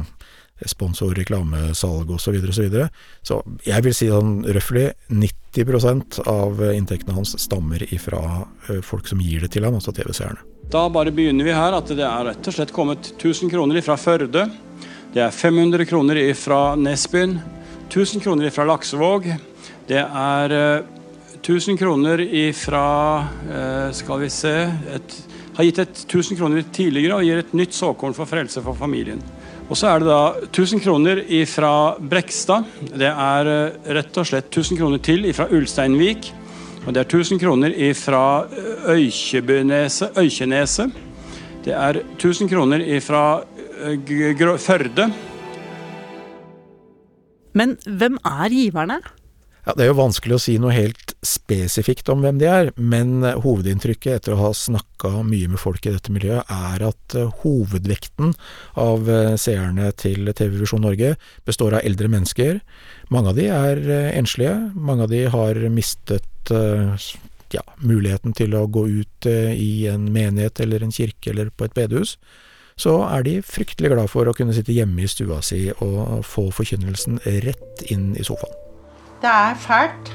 sponsor, 0.70 1.10
reklamesalg 1.18 2.06
osv. 2.14 2.22
Så, 2.22 2.62
videre, 2.62 2.86
og 2.86 3.26
så, 3.26 3.40
så 3.42 3.66
jeg 3.66 3.82
vil 3.82 3.98
si 3.98 4.12
sånn 4.12 4.46
røftlig 4.46 4.86
90% 5.10 6.22
av 6.30 6.62
inntektene 6.70 7.18
hans 7.18 7.34
stammer 7.48 7.82
ifra 7.90 8.22
eh, 8.70 8.78
folk 8.86 9.10
som 9.10 9.18
gir 9.18 9.42
det 9.42 9.56
til 9.56 9.66
ham, 9.66 9.82
altså 9.82 9.90
TV-seerne. 9.98 10.38
Da 10.70 10.86
bare 10.86 11.10
begynner 11.10 11.50
vi 11.50 11.58
her 11.64 11.82
at 11.82 11.90
det 11.90 12.06
er 12.06 12.28
rett 12.30 12.46
og 12.46 12.54
slett 12.54 12.70
kommet 12.78 13.10
1000 13.16 13.50
kroner 13.50 13.82
ifra 13.82 13.98
Førde. 13.98 14.46
Det 15.10 15.26
er 15.26 15.34
500 15.34 15.90
kroner 15.90 16.28
ifra 16.30 16.76
Nesbyen. 16.78 17.40
1000 17.90 18.22
kroner 18.22 18.54
ifra 18.54 18.70
Laksevåg. 18.70 19.32
Det 19.92 20.00
er 20.00 20.52
1000 21.42 21.76
kroner 21.76 22.20
ifra 22.24 23.28
Skal 23.92 24.22
vi 24.22 24.28
se 24.32 24.52
et, 24.94 25.16
Har 25.58 25.66
gitt 25.68 25.80
et 25.82 26.04
1000 26.06 26.38
kroner 26.38 26.64
tidligere 26.72 27.18
og 27.18 27.26
gir 27.26 27.42
et 27.42 27.52
nytt 27.52 27.76
såkorn 27.76 28.14
for 28.16 28.24
frelse 28.30 28.62
for 28.64 28.72
familien. 28.78 29.20
Og 29.68 29.76
så 29.76 29.90
er 29.90 30.00
det 30.00 30.08
da 30.08 30.34
1000 30.48 30.80
kroner 30.80 31.20
ifra 31.28 31.98
Brekstad. 32.00 32.64
Det 32.88 33.10
er 33.10 33.52
rett 33.98 34.16
og 34.16 34.26
slett 34.30 34.48
1000 34.48 34.80
kroner 34.80 34.98
til 35.04 35.28
ifra 35.28 35.50
Ulsteinvik. 35.52 36.32
Og 36.86 36.94
det 36.94 37.04
er 37.04 37.08
1000 37.12 37.42
kroner 37.42 37.76
ifra 37.76 38.48
Øykjeneset. 38.96 40.90
Det 41.64 41.74
er 41.76 42.00
1000 42.16 42.48
kroner 42.48 42.80
ifra 42.80 43.42
Førde. 44.56 45.12
Men 47.52 47.76
hvem 47.84 48.16
er 48.24 48.48
giverne? 48.48 49.02
Ja, 49.62 49.76
Det 49.76 49.84
er 49.84 49.92
jo 49.92 49.98
vanskelig 50.00 50.34
å 50.34 50.42
si 50.42 50.56
noe 50.58 50.74
helt 50.74 51.12
spesifikt 51.22 52.08
om 52.10 52.24
hvem 52.24 52.40
de 52.40 52.48
er, 52.50 52.70
men 52.74 53.22
hovedinntrykket 53.22 54.16
etter 54.16 54.34
å 54.34 54.40
ha 54.40 54.48
snakka 54.58 55.20
mye 55.22 55.52
med 55.52 55.62
folk 55.62 55.86
i 55.86 55.92
dette 55.94 56.10
miljøet, 56.10 56.50
er 56.50 56.82
at 56.88 57.14
hovedvekten 57.44 58.32
av 58.82 59.06
seerne 59.38 59.92
til 59.94 60.32
TV 60.34 60.56
Visjon 60.64 60.82
Norge 60.82 61.12
består 61.46 61.76
av 61.78 61.86
eldre 61.86 62.10
mennesker. 62.10 62.58
Mange 63.14 63.30
av 63.30 63.38
de 63.38 63.46
er 63.54 63.82
enslige, 64.16 64.56
mange 64.74 65.06
av 65.06 65.14
de 65.14 65.22
har 65.30 65.62
mistet 65.70 66.52
ja, 67.54 67.62
muligheten 67.78 68.34
til 68.34 68.58
å 68.58 68.64
gå 68.66 68.88
ut 68.90 69.30
i 69.30 69.86
en 69.92 70.10
menighet 70.10 70.58
eller 70.66 70.82
en 70.82 70.94
kirke 70.94 71.30
eller 71.30 71.54
på 71.54 71.68
et 71.68 71.78
bedehus. 71.78 72.16
Så 72.74 72.96
er 73.06 73.22
de 73.22 73.38
fryktelig 73.46 73.94
glad 73.94 74.10
for 74.10 74.26
å 74.26 74.34
kunne 74.34 74.58
sitte 74.58 74.74
hjemme 74.74 75.06
i 75.06 75.10
stua 75.10 75.38
si 75.44 75.68
og 75.76 76.26
få 76.26 76.48
forkynnelsen 76.50 77.22
rett 77.46 77.86
inn 77.94 78.10
i 78.18 78.26
sofaen. 78.26 78.71
Det 79.22 79.30
er 79.30 79.54
fælt. 79.62 80.10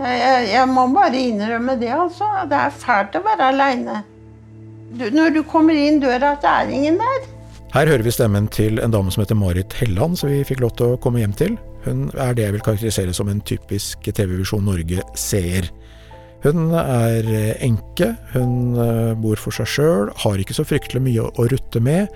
Jeg, 0.00 0.18
jeg, 0.20 0.48
jeg, 0.52 0.68
må 0.68 0.88
bare 0.92 1.16
innrømme 1.16 1.78
det, 1.80 1.92
altså. 1.94 2.26
Det 2.50 2.58
er 2.58 2.74
fælt 2.74 3.16
å 3.16 3.22
være 3.24 3.52
aleine. 3.52 4.02
Når 5.14 5.32
du 5.36 5.40
kommer 5.46 5.76
inn 5.78 6.00
døra, 6.02 6.34
det 6.42 6.50
er 6.50 6.72
ingen 6.74 6.98
der. 7.00 7.24
Her 7.76 7.90
hører 7.90 8.04
vi 8.06 8.12
stemmen 8.14 8.46
til 8.52 8.80
en 8.82 8.92
dame 8.94 9.12
som 9.12 9.22
heter 9.22 9.38
Marit 9.38 9.74
Helland, 9.78 10.18
som 10.18 10.30
vi 10.32 10.42
fikk 10.46 10.62
lov 10.64 10.74
til 10.78 10.94
å 10.94 11.00
komme 11.02 11.22
hjem 11.22 11.34
til. 11.36 11.56
Hun 11.86 12.08
er 12.18 12.34
det 12.34 12.46
jeg 12.46 12.56
vil 12.56 12.64
karakterisere 12.66 13.14
som 13.14 13.30
en 13.30 13.42
typisk 13.46 14.08
TV 14.10 14.38
Visjon 14.40 14.66
Norge-seer. 14.66 15.70
Hun 16.44 16.70
er 16.76 17.26
enke, 17.64 18.10
hun 18.34 18.76
bor 19.22 19.40
for 19.40 19.56
seg 19.56 19.68
sjøl, 19.72 20.10
har 20.22 20.42
ikke 20.42 20.54
så 20.54 20.66
fryktelig 20.68 21.00
mye 21.02 21.24
å 21.26 21.46
rutte 21.50 21.80
med, 21.82 22.12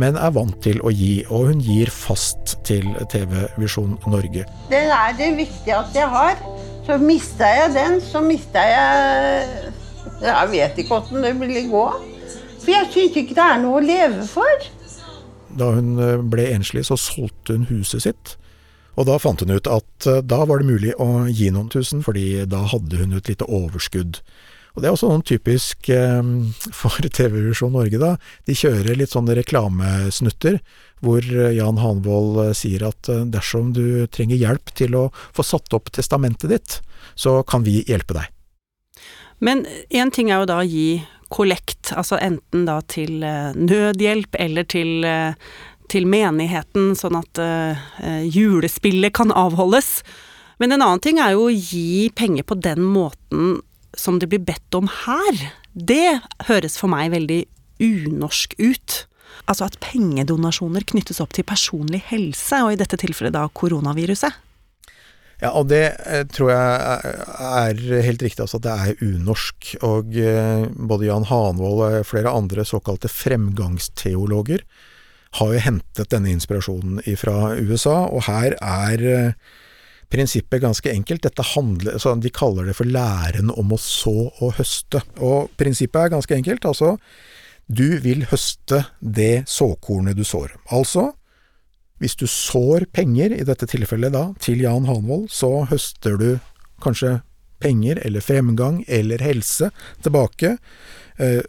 men 0.00 0.16
er 0.16 0.32
vant 0.34 0.56
til 0.64 0.78
å 0.86 0.92
gi, 0.94 1.24
og 1.28 1.50
hun 1.50 1.60
gir 1.62 1.90
fast 1.92 2.56
til 2.66 2.86
TV 3.12 3.44
Visjon 3.60 3.98
Norge. 4.06 4.46
Den 4.70 4.94
er 4.94 5.16
det 5.18 5.32
viktigste 5.36 6.00
jeg 6.00 6.10
har. 6.14 6.38
Så 6.84 6.98
mista 7.00 7.48
jeg 7.48 7.72
den, 7.74 8.00
så 8.04 8.20
mista 8.20 8.60
jeg 8.60 9.72
Jeg 10.20 10.48
vet 10.52 10.78
ikke 10.78 10.98
hvordan 11.00 11.24
det 11.24 11.32
ville 11.40 11.62
gå. 11.68 11.84
For 12.60 12.72
jeg 12.72 12.88
syns 12.92 13.16
ikke 13.20 13.36
det 13.36 13.44
er 13.44 13.60
noe 13.60 13.80
å 13.80 13.84
leve 13.84 14.24
for. 14.28 14.66
Da 15.58 15.70
hun 15.76 15.96
ble 16.30 16.46
enslig, 16.54 16.84
så 16.88 16.96
solgte 17.00 17.58
hun 17.58 17.66
huset 17.68 18.04
sitt. 18.06 18.34
Og 18.94 19.08
da 19.08 19.18
fant 19.18 19.42
hun 19.42 19.54
ut 19.54 19.70
at 19.70 20.08
da 20.22 20.44
var 20.46 20.62
det 20.62 20.70
mulig 20.70 20.92
å 21.02 21.26
gi 21.26 21.50
noen 21.50 21.70
tusen, 21.72 22.02
fordi 22.04 22.44
da 22.46 22.62
hadde 22.70 23.00
hun 23.00 23.16
et 23.18 23.30
lite 23.30 23.48
overskudd. 23.48 24.20
Og 24.74 24.82
det 24.82 24.88
er 24.88 24.96
også 24.96 25.10
noen 25.10 25.22
typisk 25.26 25.88
eh, 25.94 26.22
for 26.74 27.08
TV 27.18 27.38
Visjon 27.48 27.74
Norge, 27.74 28.00
da. 28.02 28.14
De 28.46 28.56
kjører 28.58 28.98
litt 28.98 29.14
sånne 29.14 29.36
reklamesnutter 29.38 30.58
hvor 31.04 31.26
Jan 31.52 31.78
Hanvold 31.82 32.54
sier 32.56 32.86
at 32.88 33.10
dersom 33.28 33.74
du 33.76 34.06
trenger 34.08 34.40
hjelp 34.40 34.70
til 34.78 34.94
å 34.96 35.02
få 35.36 35.44
satt 35.44 35.74
opp 35.76 35.90
testamentet 35.92 36.48
ditt, 36.48 36.78
så 37.14 37.42
kan 37.44 37.66
vi 37.66 37.82
hjelpe 37.84 38.16
deg. 38.16 38.30
Men 39.44 39.66
én 39.92 40.14
ting 40.14 40.30
er 40.32 40.40
jo 40.40 40.48
da 40.48 40.62
å 40.62 40.64
gi 40.64 41.02
kollekt, 41.34 41.92
altså 41.92 42.16
enten 42.22 42.64
da 42.64 42.78
til 42.88 43.20
nødhjelp 43.20 44.38
eller 44.40 44.64
til 44.70 45.04
til 45.92 46.06
menigheten, 46.08 46.92
sånn 46.98 47.18
at 47.18 47.40
uh, 47.40 48.22
julespillet 48.24 49.14
kan 49.16 49.32
avholdes. 49.34 50.02
Men 50.62 50.74
en 50.74 50.84
annen 50.84 51.02
ting 51.02 51.20
er 51.22 51.34
jo 51.34 51.48
å 51.48 51.54
gi 51.54 52.10
penger 52.16 52.46
på 52.46 52.58
den 52.58 52.84
måten 52.86 53.58
som 53.98 54.18
det 54.18 54.30
blir 54.30 54.42
bedt 54.42 54.74
om 54.74 54.88
her. 55.04 55.42
Det 55.74 56.20
høres 56.48 56.78
for 56.80 56.90
meg 56.90 57.12
veldig 57.14 57.42
unorsk 57.82 58.56
ut. 58.62 59.04
Altså 59.50 59.66
at 59.66 59.78
pengedonasjoner 59.82 60.86
knyttes 60.86 61.20
opp 61.22 61.34
til 61.36 61.46
personlig 61.46 62.04
helse, 62.08 62.62
og 62.64 62.74
i 62.74 62.80
dette 62.80 62.98
tilfellet 63.00 63.34
da 63.34 63.46
koronaviruset. 63.50 64.42
Ja, 65.42 65.50
og 65.58 65.66
det 65.68 65.98
tror 66.32 66.52
jeg 66.54 67.14
er 67.34 67.80
helt 68.06 68.22
riktig, 68.22 68.44
altså 68.44 68.60
at 68.60 68.66
det 68.66 68.74
er 68.74 69.02
unorsk. 69.02 69.74
Og 69.84 70.14
både 70.14 71.08
Jan 71.08 71.26
Hanvold 71.28 71.82
og 71.84 72.08
flere 72.08 72.32
andre 72.32 72.64
såkalte 72.66 73.10
fremgangsteologer 73.12 74.62
har 75.38 75.52
jo 75.52 75.62
hentet 75.64 76.10
denne 76.12 76.32
inspirasjonen 76.34 77.02
fra 77.18 77.54
USA, 77.58 78.04
og 78.06 78.26
her 78.28 78.54
er 78.60 79.34
prinsippet 80.14 80.62
ganske 80.62 80.90
enkelt. 80.92 81.26
Handler, 81.54 81.98
så 81.98 82.14
De 82.20 82.30
kaller 82.30 82.66
det 82.66 82.76
for 82.78 82.86
læren 82.86 83.50
om 83.50 83.72
å 83.74 83.80
så 83.80 84.30
og 84.40 84.54
høste. 84.58 85.02
Og 85.18 85.50
prinsippet 85.58 86.00
er 86.06 86.14
ganske 86.14 86.36
enkelt. 86.36 86.64
Altså, 86.64 86.96
du 87.66 87.98
vil 88.04 88.26
høste 88.30 88.84
det 89.00 89.48
såkornet 89.50 90.16
du 90.16 90.24
sår. 90.24 90.54
Altså, 90.70 91.12
hvis 92.02 92.16
du 92.20 92.26
sår 92.26 92.86
penger, 92.92 93.32
i 93.32 93.46
dette 93.46 93.66
tilfellet 93.70 94.12
da, 94.12 94.28
til 94.42 94.60
Jan 94.60 94.88
Hanvold, 94.88 95.30
så 95.32 95.64
høster 95.70 96.18
du 96.20 96.28
kanskje 96.84 97.20
penger 97.62 98.00
eller 98.04 98.20
fremgang 98.20 98.82
eller 98.88 99.22
helse 99.24 99.70
tilbake. 100.04 100.56
Eh, 101.16 101.40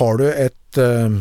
har 0.00 0.18
du 0.18 0.26
et 0.26 0.80
eh, 0.80 1.20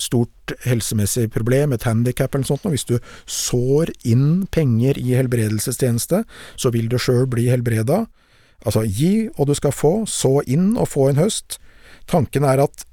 stort 0.00 0.54
helsemessig 0.64 1.28
problem, 1.34 1.74
et 1.74 1.86
handikap 1.86 2.34
eller 2.34 2.44
noe 2.44 2.50
sånt, 2.52 2.66
og 2.66 2.74
hvis 2.74 2.88
du 2.88 2.96
sår 3.30 3.92
inn 4.08 4.46
penger 4.52 4.98
i 5.00 5.14
helbredelsestjeneste, 5.18 6.24
så 6.56 6.72
vil 6.74 6.90
du 6.90 6.98
sjøl 7.00 7.26
bli 7.30 7.48
helbreda. 7.52 8.04
Altså, 8.66 8.84
gi 8.84 9.30
og 9.36 9.48
du 9.48 9.56
skal 9.56 9.74
få, 9.74 9.94
så 10.10 10.40
inn 10.48 10.74
og 10.76 10.90
få 10.92 11.10
en 11.10 11.20
høst. 11.20 11.60
Tanken 12.10 12.44
er 12.48 12.64
at 12.66 12.84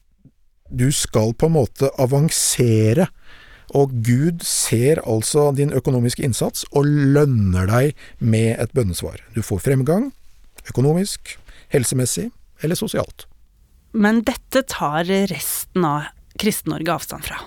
du 0.67 0.89
skal 0.91 1.33
på 1.33 1.47
en 1.47 1.57
måte 1.57 1.91
avansere, 1.99 3.07
og 3.75 3.91
Gud 4.03 4.45
ser 4.47 5.01
altså 5.03 5.49
din 5.55 5.73
økonomiske 5.75 6.23
innsats 6.23 6.63
og 6.71 6.87
lønner 6.87 7.67
deg 7.67 7.97
med 8.19 8.55
et 8.61 8.71
bønnesvar. 8.75 9.19
Du 9.35 9.41
får 9.43 9.65
fremgang, 9.65 10.11
økonomisk, 10.69 11.35
helsemessig 11.73 12.29
eller 12.63 12.79
sosialt. 12.79 13.27
Men 13.91 14.21
dette 14.27 14.63
tar 14.69 15.07
resten 15.31 15.85
av 15.87 16.11
Kristen-Norge 16.39 16.93
avstand 16.93 17.27
fra? 17.27 17.39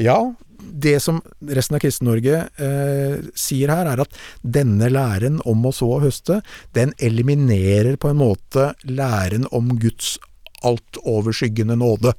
Ja, 0.00 0.18
det 0.58 1.00
som 1.02 1.20
resten 1.46 1.76
av 1.76 1.82
Kristen-Norge 1.84 2.40
eh, 2.66 3.26
sier 3.38 3.70
her, 3.70 3.90
er 3.92 4.02
at 4.02 4.16
denne 4.42 4.88
læren 4.90 5.40
om 5.46 5.66
å 5.66 5.72
så 5.74 5.88
og 5.98 6.06
høste, 6.06 6.40
den 6.74 6.94
eliminerer 6.98 7.98
på 8.00 8.10
en 8.10 8.20
måte 8.22 8.72
læren 8.88 9.46
om 9.54 9.74
Guds 9.78 10.16
altoverskyggende 10.64 11.76
nåde. 11.78 12.14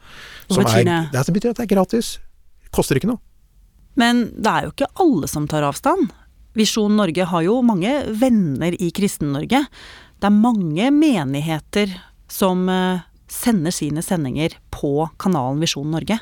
Hva 0.49 0.61
betyr 0.63 0.85
det? 0.87 0.99
Det 1.15 1.35
betyr 1.35 1.55
at 1.55 1.61
det 1.61 1.65
er 1.65 1.73
gratis. 1.73 2.15
Koster 2.75 2.99
ikke 2.99 3.11
noe. 3.11 3.23
Men 3.99 4.27
det 4.35 4.51
er 4.51 4.67
jo 4.67 4.75
ikke 4.75 4.91
alle 5.01 5.29
som 5.31 5.47
tar 5.49 5.65
avstand. 5.65 6.11
Visjon 6.55 6.95
Norge 6.95 7.27
har 7.27 7.43
jo 7.43 7.59
mange 7.65 7.91
venner 8.19 8.75
i 8.79 8.91
Kristen-Norge. 8.95 9.65
Det 10.19 10.29
er 10.29 10.35
mange 10.35 10.91
menigheter 10.95 11.91
som 12.31 12.67
sender 13.31 13.73
sine 13.73 14.03
sendinger 14.05 14.57
på 14.73 15.09
kanalen 15.21 15.63
Visjon 15.63 15.91
Norge. 15.93 16.19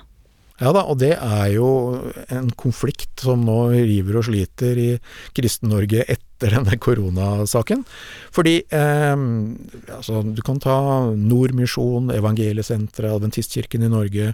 Ja 0.62 0.70
da, 0.72 0.84
og 0.86 1.00
det 1.02 1.16
er 1.18 1.48
jo 1.56 1.68
en 2.32 2.52
konflikt 2.60 3.24
som 3.26 3.42
nå 3.48 3.58
river 3.74 4.20
og 4.20 4.28
sliter 4.28 4.78
i 4.80 4.90
Kristen-Norge 5.36 6.06
etter 6.06 6.54
denne 6.54 6.78
koronasaken. 6.78 7.82
Fordi 8.36 8.60
eh, 8.70 9.24
altså, 9.98 10.22
du 10.24 10.44
kan 10.46 10.62
ta 10.64 10.78
Nordmisjon, 11.18 12.14
Evangeliesenteret, 12.14 13.16
Adventistkirken 13.18 13.88
i 13.88 13.92
Norge, 13.92 14.34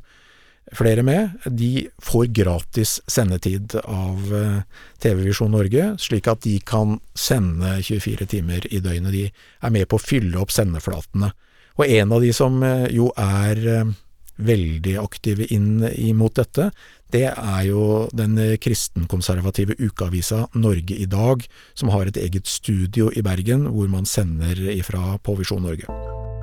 flere 0.76 1.04
med. 1.08 1.40
De 1.46 1.88
får 2.04 2.30
gratis 2.36 3.00
sendetid 3.10 3.80
av 3.82 4.34
eh, 4.36 4.62
TV-Visjon 5.02 5.56
Norge, 5.56 5.94
slik 6.04 6.28
at 6.30 6.44
de 6.46 6.58
kan 6.60 7.00
sende 7.18 7.78
24 7.80 8.28
timer 8.30 8.68
i 8.70 8.84
døgnet. 8.84 9.16
De 9.16 9.26
er 9.30 9.74
med 9.74 9.88
på 9.90 9.98
å 9.98 10.04
fylle 10.04 10.38
opp 10.42 10.54
sendeflatene. 10.54 11.32
Og 11.80 11.88
en 11.88 12.12
av 12.12 12.22
de 12.22 12.30
som 12.36 12.60
eh, 12.64 12.90
jo 12.92 13.10
er 13.16 13.60
eh, 13.72 13.92
veldig 14.40 14.96
aktive 15.00 15.48
inn 15.56 15.86
imot 15.96 16.36
dette, 16.40 16.70
det 17.12 17.26
er 17.32 17.64
jo 17.66 18.06
den 18.14 18.36
kristenkonservative 18.62 19.80
ukeavisa 19.80 20.44
Norge 20.60 20.96
i 20.96 21.08
dag, 21.10 21.42
som 21.74 21.90
har 21.96 22.06
et 22.06 22.20
eget 22.22 22.48
studio 22.48 23.10
i 23.16 23.24
Bergen, 23.26 23.66
hvor 23.74 23.88
man 23.90 24.06
sender 24.06 24.60
ifra 24.76 25.18
på 25.24 25.40
Visjon 25.40 25.64
Norge. 25.66 25.88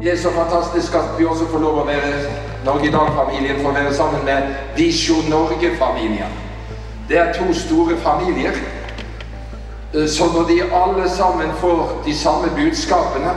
Det 0.00 0.10
er 0.12 0.18
så 0.20 0.32
fantastisk 0.34 0.94
at 0.94 1.14
vi 1.18 1.24
også 1.24 1.46
får 1.52 1.62
lov 1.62 1.78
å 1.80 1.84
være 1.88 2.10
Norge 2.64 2.88
i 2.88 2.92
dag-familien, 2.92 3.62
får 3.64 3.76
være 3.78 3.94
sammen 3.94 4.24
med 4.24 4.50
Visjon 4.76 5.30
Norge-familien. 5.30 6.34
Det 7.08 7.20
er 7.20 7.32
to 7.36 7.46
store 7.54 7.96
familier. 8.04 8.56
Eh, 9.94 10.08
Så 10.08 10.24
når 10.32 10.48
de 10.48 10.58
alle 10.72 11.08
sammen 11.10 11.54
får 11.60 12.02
de 12.04 12.14
samme 12.14 12.50
budskapene, 12.56 13.32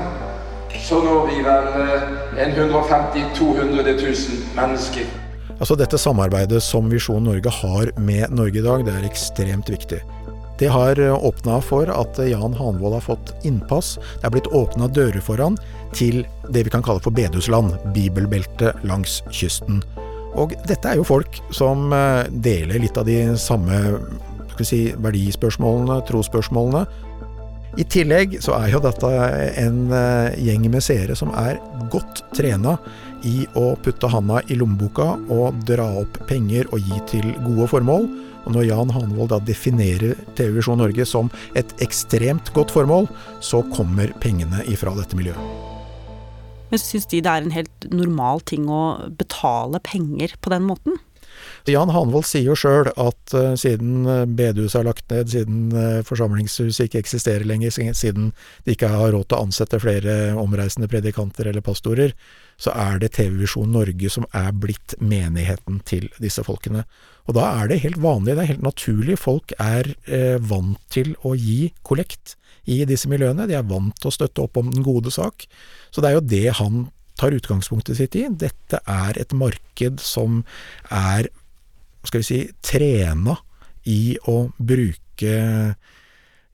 så 0.77 0.99
når 1.03 1.25
vi 1.29 1.41
vel 1.45 1.67
eh, 1.81 2.05
en 2.45 2.53
150 2.55 3.25
000-200 3.39 3.95
000 4.01 4.45
mennesker. 4.57 5.09
Altså 5.59 5.75
Dette 5.75 5.99
samarbeidet 5.99 6.61
som 6.63 6.87
Visjon 6.91 7.25
Norge 7.27 7.51
har 7.51 7.91
med 7.99 8.31
Norge 8.31 8.61
i 8.61 8.65
dag, 8.65 8.85
det 8.87 8.95
er 8.95 9.09
ekstremt 9.09 9.71
viktig. 9.71 9.99
Det 10.59 10.67
har 10.67 10.99
åpna 10.99 11.61
for 11.63 11.87
at 11.87 12.19
Jan 12.27 12.55
Hanvold 12.55 12.97
har 12.97 13.05
fått 13.05 13.31
innpass. 13.47 13.93
Det 14.19 14.27
er 14.27 14.33
blitt 14.33 14.49
åpna 14.51 14.89
dører 14.91 15.23
for 15.23 15.39
han 15.39 15.55
til 15.95 16.25
det 16.51 16.65
vi 16.67 16.73
kan 16.73 16.83
kalle 16.83 17.03
for 17.03 17.15
bedehusland, 17.15 17.77
bibelbeltet 17.95 18.83
langs 18.87 19.21
kysten. 19.31 19.79
Og 20.37 20.53
dette 20.69 20.91
er 20.91 20.99
jo 20.99 21.07
folk 21.07 21.39
som 21.55 21.93
eh, 21.95 22.27
deler 22.29 22.83
litt 22.83 22.97
av 22.99 23.07
de 23.07 23.17
samme 23.39 23.79
si, 24.65 24.89
verdispørsmålene, 24.99 26.01
trosspørsmålene. 26.09 26.85
I 27.79 27.85
tillegg 27.87 28.41
så 28.43 28.57
er 28.57 28.73
jo 28.73 28.81
dette 28.83 29.09
en 29.61 29.77
eh, 29.95 30.33
gjeng 30.43 30.65
med 30.71 30.83
seere 30.83 31.15
som 31.15 31.29
er 31.37 31.61
godt 31.91 32.25
trena 32.35 32.75
i 33.23 33.45
å 33.59 33.71
putte 33.79 34.09
handa 34.11 34.41
i 34.51 34.57
lommeboka 34.59 35.13
og 35.31 35.61
dra 35.67 35.85
opp 36.01 36.19
penger 36.27 36.67
og 36.73 36.83
gi 36.83 36.99
til 37.13 37.29
gode 37.45 37.69
formål. 37.71 38.09
Og 38.43 38.51
når 38.55 38.67
Jan 38.67 38.91
Hanvold 38.95 39.31
da 39.31 39.39
definerer 39.47 40.19
TV 40.35 40.57
Visjon 40.57 40.79
Norge 40.81 41.07
som 41.07 41.31
et 41.59 41.71
ekstremt 41.83 42.51
godt 42.55 42.73
formål, 42.75 43.07
så 43.39 43.61
kommer 43.71 44.11
pengene 44.23 44.65
ifra 44.67 44.91
dette 44.97 45.15
miljøet. 45.19 45.39
Men 46.69 46.81
syns 46.83 47.07
de 47.09 47.21
det 47.23 47.31
er 47.31 47.45
en 47.45 47.55
helt 47.55 47.87
normal 47.95 48.43
ting 48.49 48.67
å 48.69 49.09
betale 49.17 49.79
penger 49.87 50.35
på 50.43 50.51
den 50.51 50.67
måten? 50.67 50.99
Jan 51.71 51.91
Hanvold 51.93 52.27
sier 52.27 52.49
jo 52.49 52.57
sjøl 52.57 52.89
at 52.91 53.33
uh, 53.37 53.53
siden 53.59 54.07
bedehuset 54.37 54.81
er 54.81 54.87
lagt 54.87 55.05
ned, 55.11 55.31
siden 55.31 55.71
uh, 55.75 56.01
forsamlingshuset 56.07 56.87
ikke 56.87 57.01
eksisterer 57.03 57.47
lenger, 57.47 57.73
siden 57.93 58.31
de 58.65 58.75
ikke 58.75 58.91
har 58.91 59.13
råd 59.15 59.27
til 59.29 59.37
å 59.37 59.47
ansette 59.47 59.81
flere 59.81 60.19
omreisende 60.39 60.89
predikanter 60.91 61.49
eller 61.51 61.65
pastorer, 61.65 62.15
så 62.59 62.73
er 62.75 62.99
det 62.99 63.13
TV 63.15 63.37
Visjon 63.39 63.71
Norge 63.71 64.11
som 64.11 64.27
er 64.35 64.51
blitt 64.51 64.97
menigheten 64.99 65.79
til 65.87 66.09
disse 66.19 66.43
folkene. 66.43 66.83
Og 67.29 67.37
da 67.37 67.45
er 67.61 67.69
det 67.71 67.81
helt 67.85 67.99
vanlig, 68.01 68.35
det 68.35 68.43
er 68.43 68.51
helt 68.55 68.65
naturlig. 68.65 69.19
Folk 69.21 69.53
er 69.61 69.93
eh, 70.09 70.37
vant 70.41 70.79
til 70.91 71.13
å 71.23 71.35
gi 71.37 71.69
kollekt 71.87 72.35
i 72.69 72.81
disse 72.89 73.09
miljøene. 73.11 73.47
De 73.47 73.55
er 73.57 73.67
vant 73.69 73.95
til 73.95 74.09
å 74.09 74.15
støtte 74.15 74.43
opp 74.43 74.59
om 74.59 74.71
den 74.73 74.83
gode 74.85 75.13
sak. 75.13 75.45
Så 75.93 76.01
det 76.01 76.09
er 76.09 76.17
jo 76.17 76.25
det 76.25 76.47
han 76.59 76.87
tar 77.19 77.35
utgangspunktet 77.35 77.99
sitt 77.99 78.15
i. 78.17 78.25
Dette 78.31 78.81
er 78.87 79.19
et 79.19 79.35
marked 79.35 80.01
som 80.03 80.41
er, 80.89 81.29
skal 82.03 82.21
vi 82.21 82.27
si, 82.27 82.39
trena 82.63 83.37
i 83.89 84.17
å 84.29 84.37
bruke 84.57 85.33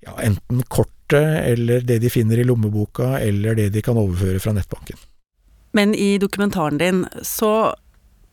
ja, 0.06 0.14
enten 0.22 0.64
kortet 0.70 0.96
eller 1.16 1.84
det 1.86 2.00
de 2.02 2.10
finner 2.10 2.40
i 2.42 2.46
lommeboka, 2.48 3.20
eller 3.22 3.58
det 3.58 3.70
de 3.76 3.84
kan 3.86 3.98
overføre 4.00 4.42
fra 4.42 4.56
nettbanken. 4.56 4.98
Men 5.76 5.94
i 5.94 6.16
dokumentaren 6.22 6.80
din 6.82 7.04
så 7.22 7.76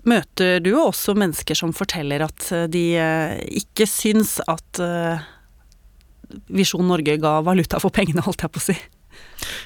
møter 0.09 0.63
du 0.63 0.71
jo 0.73 0.87
også 0.89 1.15
mennesker 1.19 1.59
som 1.59 1.75
forteller 1.77 2.25
at 2.25 2.49
de 2.73 2.85
ikke 3.61 3.87
syns 3.87 4.39
at 4.51 4.81
Visjon 6.49 6.89
Norge 6.89 7.19
ga 7.21 7.41
valuta 7.45 7.81
for 7.83 7.93
pengene, 7.95 8.25
holdt 8.25 8.47
jeg 8.47 8.55
på 8.55 8.63
å 8.63 8.67
si. 8.71 8.77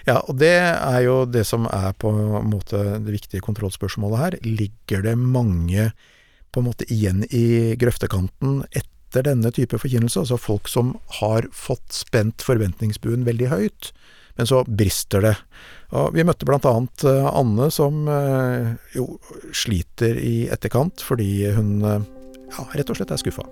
Ja, 0.09 0.19
og 0.25 0.39
det 0.41 0.57
er 0.59 1.01
jo 1.05 1.21
det 1.29 1.45
som 1.47 1.69
er 1.71 1.93
på 2.01 2.11
en 2.11 2.51
måte 2.51 2.81
det 3.05 3.15
viktige 3.21 3.45
kontrollspørsmålet 3.45 4.23
her. 4.23 4.39
Ligger 4.43 5.05
det 5.07 5.15
mange 5.21 5.91
på 6.53 6.63
en 6.63 6.69
måte 6.69 6.89
igjen 6.93 7.25
i 7.31 7.75
grøftekanten 7.81 8.63
etter 8.71 9.27
denne 9.29 9.53
type 9.55 9.79
forkynnelse? 9.81 10.23
Altså 10.25 10.41
folk 10.41 10.71
som 10.71 10.95
har 11.21 11.49
fått 11.55 11.95
spent 11.95 12.45
forventningsbuen 12.45 13.27
veldig 13.29 13.51
høyt, 13.53 13.93
men 14.37 14.49
så 14.49 14.63
brister 14.69 15.25
det. 15.25 15.37
Og 15.97 16.17
vi 16.17 16.27
møtte 16.27 16.49
blant 16.49 16.67
annet 16.69 17.05
Anne 17.07 17.71
som 17.73 18.03
jo 18.93 19.07
sliter 19.55 20.19
i 20.21 20.49
etterkant 20.53 21.01
fordi 21.07 21.47
hun 21.57 21.79
ja, 21.87 22.67
rett 22.75 22.91
og 22.91 22.99
slett 22.99 23.15
er 23.15 23.23
skuffa. 23.23 23.47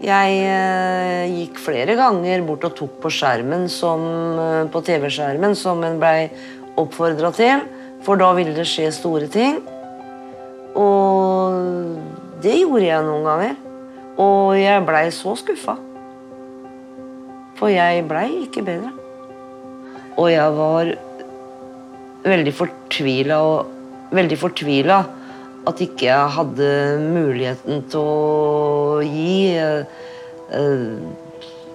Jeg 0.00 0.36
eh, 0.48 1.28
gikk 1.28 1.58
flere 1.60 1.92
ganger 1.98 2.40
bort 2.46 2.64
og 2.64 2.72
tok 2.78 2.94
på 3.02 3.10
skjermen 3.12 3.66
som, 3.68 4.00
eh, 4.40 4.64
på 4.72 4.80
TV-skjermen 4.86 5.52
som 5.58 5.82
en 5.84 6.00
blei 6.00 6.30
oppfordra 6.80 7.28
til, 7.36 7.66
for 8.06 8.16
da 8.16 8.30
ville 8.38 8.54
det 8.56 8.64
skje 8.68 8.88
store 8.96 9.28
ting. 9.28 9.60
Og 10.78 12.40
det 12.44 12.56
gjorde 12.62 12.86
jeg 12.86 13.06
noen 13.06 13.28
ganger. 13.28 13.54
Og 14.20 14.56
jeg 14.58 14.86
blei 14.86 15.06
så 15.14 15.34
skuffa. 15.38 15.76
For 17.60 17.72
jeg 17.72 18.04
blei 18.08 18.28
ikke 18.46 18.64
bedre. 18.66 18.92
Og 20.20 20.28
jeg 20.32 20.56
var 20.56 20.92
veldig 22.24 22.52
fortvila 22.52 23.40
og 23.40 24.12
veldig 24.16 24.38
fortvila 24.40 24.98
at 25.68 25.80
ikke 25.84 26.06
jeg 26.08 26.34
hadde 26.36 26.68
muligheten 27.04 27.82
til 27.92 28.00
å 28.00 29.00
gi 29.04 29.54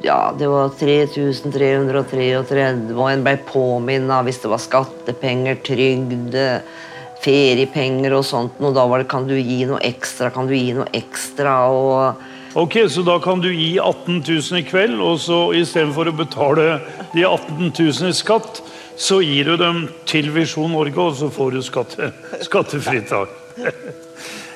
Ja, 0.06 0.20
det 0.38 0.50
var 0.52 0.74
3333, 0.78 2.26
og 2.38 3.06
en 3.10 3.24
ble 3.26 3.36
påminnet 3.48 4.26
hvis 4.28 4.42
det 4.44 4.52
var 4.52 4.62
skattepenger, 4.62 5.58
trygd, 5.66 6.36
feriepenger 7.26 8.16
og 8.16 8.26
sånt. 8.26 8.62
Og 8.62 8.76
da 8.76 8.86
var 8.88 9.02
det 9.02 9.10
'kan 9.10 9.28
du 9.28 9.36
gi 9.36 9.66
noe 9.66 9.80
ekstra', 9.82 10.32
'kan 10.32 10.48
du 10.48 10.56
gi 10.56 10.74
noe 10.74 10.88
ekstra'? 10.94 11.70
og... 11.70 12.16
Ok, 12.56 12.88
Så 12.88 13.04
da 13.04 13.20
kan 13.20 13.42
du 13.42 13.50
gi 13.52 13.78
18 13.80 14.24
000 14.24 14.60
i 14.60 14.64
kveld, 14.64 15.02
og 15.02 15.20
så 15.20 15.52
istedenfor 15.52 16.08
å 16.08 16.16
betale 16.16 16.80
de 17.14 17.26
18 17.26 17.74
000 17.78 18.08
i 18.08 18.14
skatt, 18.14 18.62
så 18.96 19.20
gir 19.20 19.44
du 19.44 19.58
dem 19.58 19.90
til 20.06 20.32
Visjon 20.32 20.72
Norge, 20.72 20.98
og 20.98 21.16
så 21.16 21.30
får 21.30 21.52
du 21.52 21.62
skatte, 21.62 22.14
skattefritak. 22.42 23.30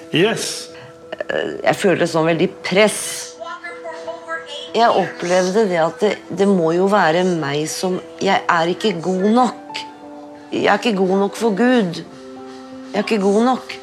Yes. 0.10 0.72
Jeg 1.30 1.76
følte 1.78 2.08
sånn 2.10 2.26
veldig 2.26 2.48
press. 2.66 3.02
Jeg 4.74 4.90
opplevde 4.90 5.68
det 5.70 5.78
at 5.82 6.02
det, 6.02 6.12
det, 6.30 6.48
må 6.50 6.72
jo 6.74 6.88
være 6.90 7.24
meg 7.26 7.68
som 7.70 8.00
Jeg 8.22 8.42
er 8.50 8.72
ikke 8.72 8.96
god 9.02 9.28
nok. 9.36 9.84
Jeg 10.50 10.66
er 10.66 10.82
ikke 10.82 10.98
god 10.98 11.16
nok 11.26 11.38
for 11.38 11.54
Gud. 11.58 12.02
Jeg 12.90 13.04
er 13.04 13.06
ikke 13.06 13.22
god 13.22 13.44
nok. 13.46 13.74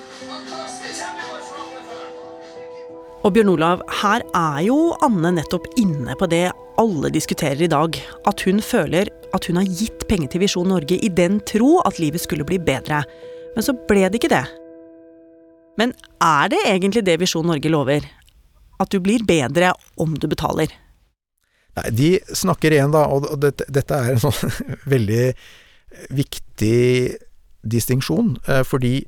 Og 3.23 3.33
Bjørn 3.35 3.51
Olav, 3.53 3.83
her 4.03 4.23
er 4.35 4.63
jo 4.67 4.79
Anne 5.03 5.31
nettopp 5.37 5.69
inne 5.79 6.15
på 6.19 6.27
det 6.31 6.49
alle 6.79 7.11
diskuterer 7.15 7.63
i 7.63 7.71
dag. 7.71 7.99
At 8.27 8.43
hun 8.47 8.59
føler 8.63 9.11
at 9.35 9.47
hun 9.47 9.61
har 9.61 9.67
gitt 9.79 10.07
penger 10.11 10.33
til 10.33 10.43
Visjon 10.43 10.71
Norge 10.71 10.99
i 10.99 11.11
den 11.11 11.39
tro 11.47 11.77
at 11.87 12.01
livet 12.03 12.23
skulle 12.23 12.47
bli 12.47 12.59
bedre. 12.63 13.05
Men 13.55 13.67
så 13.67 13.77
ble 13.89 14.09
det 14.09 14.19
ikke 14.19 14.33
det. 14.35 14.45
Men 15.79 15.95
er 16.23 16.51
det 16.51 16.65
egentlig 16.67 17.05
det 17.07 17.19
Visjon 17.23 17.47
Norge 17.47 17.71
lover? 17.71 18.07
At 18.83 18.91
du 18.91 18.99
blir 19.03 19.23
bedre 19.27 19.71
om 20.03 20.19
du 20.19 20.27
betaler? 20.31 20.75
Nei, 21.79 21.87
de 21.95 22.11
snakker 22.35 22.75
igjen, 22.75 22.91
da, 22.95 23.07
og 23.07 23.31
dette, 23.39 23.69
dette 23.71 24.03
er 24.03 24.17
en 24.17 24.23
sånn 24.27 24.59
veldig 24.95 25.31
viktig 26.17 26.77
distinksjon. 27.71 28.37
Fordi 28.67 29.01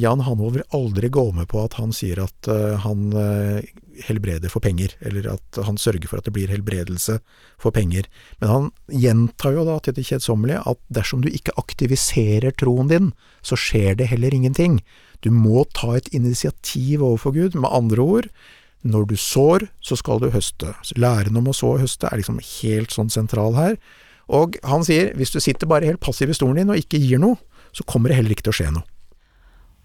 Jan 0.00 0.24
Hanvold 0.26 0.58
vil 0.58 0.68
aldri 0.76 1.10
gå 1.12 1.28
med 1.36 1.48
på 1.50 1.62
at 1.64 1.78
han 1.80 1.92
sier 1.94 2.22
at 2.24 2.48
han 2.84 3.08
helbreder 4.04 4.50
for 4.50 4.58
penger, 4.64 4.96
eller 5.06 5.28
at 5.36 5.58
han 5.66 5.76
sørger 5.78 6.08
for 6.10 6.18
at 6.18 6.26
det 6.26 6.34
blir 6.34 6.50
helbredelse 6.50 7.20
for 7.62 7.74
penger. 7.74 8.08
Men 8.40 8.50
han 8.50 8.66
gjentar 8.90 9.54
jo 9.54 9.66
da 9.68 9.78
til 9.82 9.94
det 9.94 10.06
kjedsommelige 10.08 10.64
at 10.66 10.80
dersom 10.94 11.22
du 11.22 11.30
ikke 11.30 11.54
aktiviserer 11.60 12.54
troen 12.58 12.90
din, 12.90 13.12
så 13.46 13.58
skjer 13.58 13.94
det 14.00 14.10
heller 14.10 14.34
ingenting. 14.34 14.80
Du 15.22 15.30
må 15.30 15.62
ta 15.78 15.94
et 15.96 16.10
initiativ 16.14 17.04
overfor 17.06 17.36
Gud. 17.36 17.54
Med 17.54 17.70
andre 17.70 18.02
ord, 18.02 18.28
når 18.82 19.06
du 19.08 19.16
sår, 19.16 19.68
så 19.80 19.96
skal 19.96 20.20
du 20.20 20.32
høste. 20.34 20.74
Læren 20.98 21.38
om 21.38 21.48
å 21.48 21.54
så 21.56 21.76
og 21.76 21.84
høste 21.86 22.10
er 22.10 22.20
liksom 22.20 22.42
helt 22.42 22.92
sånn 22.92 23.12
sentral 23.14 23.54
her. 23.56 23.78
Og 24.26 24.58
han 24.64 24.84
sier 24.84 25.14
hvis 25.16 25.32
du 25.32 25.38
sitter 25.40 25.70
bare 25.70 25.86
helt 25.88 26.02
passiv 26.02 26.32
i 26.32 26.36
stolen 26.36 26.62
din 26.62 26.74
og 26.74 26.80
ikke 26.82 27.00
gir 27.00 27.22
noe, 27.22 27.38
så 27.74 27.86
kommer 27.88 28.10
det 28.10 28.18
heller 28.20 28.34
ikke 28.34 28.46
til 28.48 28.54
å 28.54 28.58
skje 28.60 28.72
noe. 28.74 28.88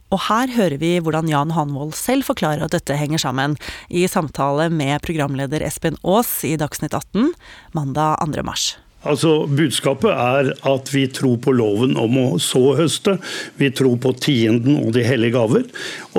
Og 0.09 0.23
her 0.25 0.49
hører 0.55 0.79
vi 0.81 0.95
hvordan 1.05 1.29
Jan 1.29 1.53
Hanvold 1.53 1.93
selv 1.97 2.25
forklarer 2.25 2.65
at 2.65 2.73
dette 2.73 2.97
henger 2.97 3.21
sammen, 3.21 3.57
i 3.93 4.07
samtale 4.09 4.69
med 4.73 5.03
programleder 5.05 5.61
Espen 5.65 5.99
Aas 6.01 6.31
i 6.47 6.55
Dagsnytt 6.57 6.97
18 6.97 7.29
mandag 7.77 8.17
2. 8.25 8.45
mars. 8.45 8.71
Altså, 9.07 9.45
Budskapet 9.47 10.11
er 10.11 10.49
at 10.67 10.89
vi 10.91 11.05
tror 11.15 11.37
på 11.39 11.53
loven 11.55 11.95
om 11.99 12.17
å 12.19 12.25
så 12.43 12.73
høste. 12.75 13.15
Vi 13.59 13.69
tror 13.71 13.95
på 14.03 14.11
tienden 14.19 14.75
og 14.81 14.91
de 14.97 15.05
hellige 15.07 15.37
gaver. 15.37 15.63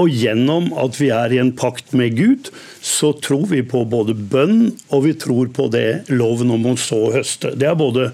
Og 0.00 0.08
gjennom 0.08 0.70
at 0.80 0.96
vi 0.96 1.10
er 1.12 1.34
i 1.36 1.40
en 1.42 1.52
pakt 1.52 1.92
med 1.92 2.16
Gud, 2.16 2.48
så 2.80 3.10
tror 3.20 3.44
vi 3.50 3.60
på 3.68 3.82
både 3.84 4.14
bønn 4.16 4.70
og 4.88 5.02
vi 5.04 5.12
tror 5.20 5.50
på 5.52 5.66
det 5.72 6.06
loven 6.08 6.54
om 6.54 6.64
å 6.70 6.74
så 6.80 7.10
høste. 7.12 7.52
Det 7.60 7.68
er 7.68 7.76
både 7.76 8.06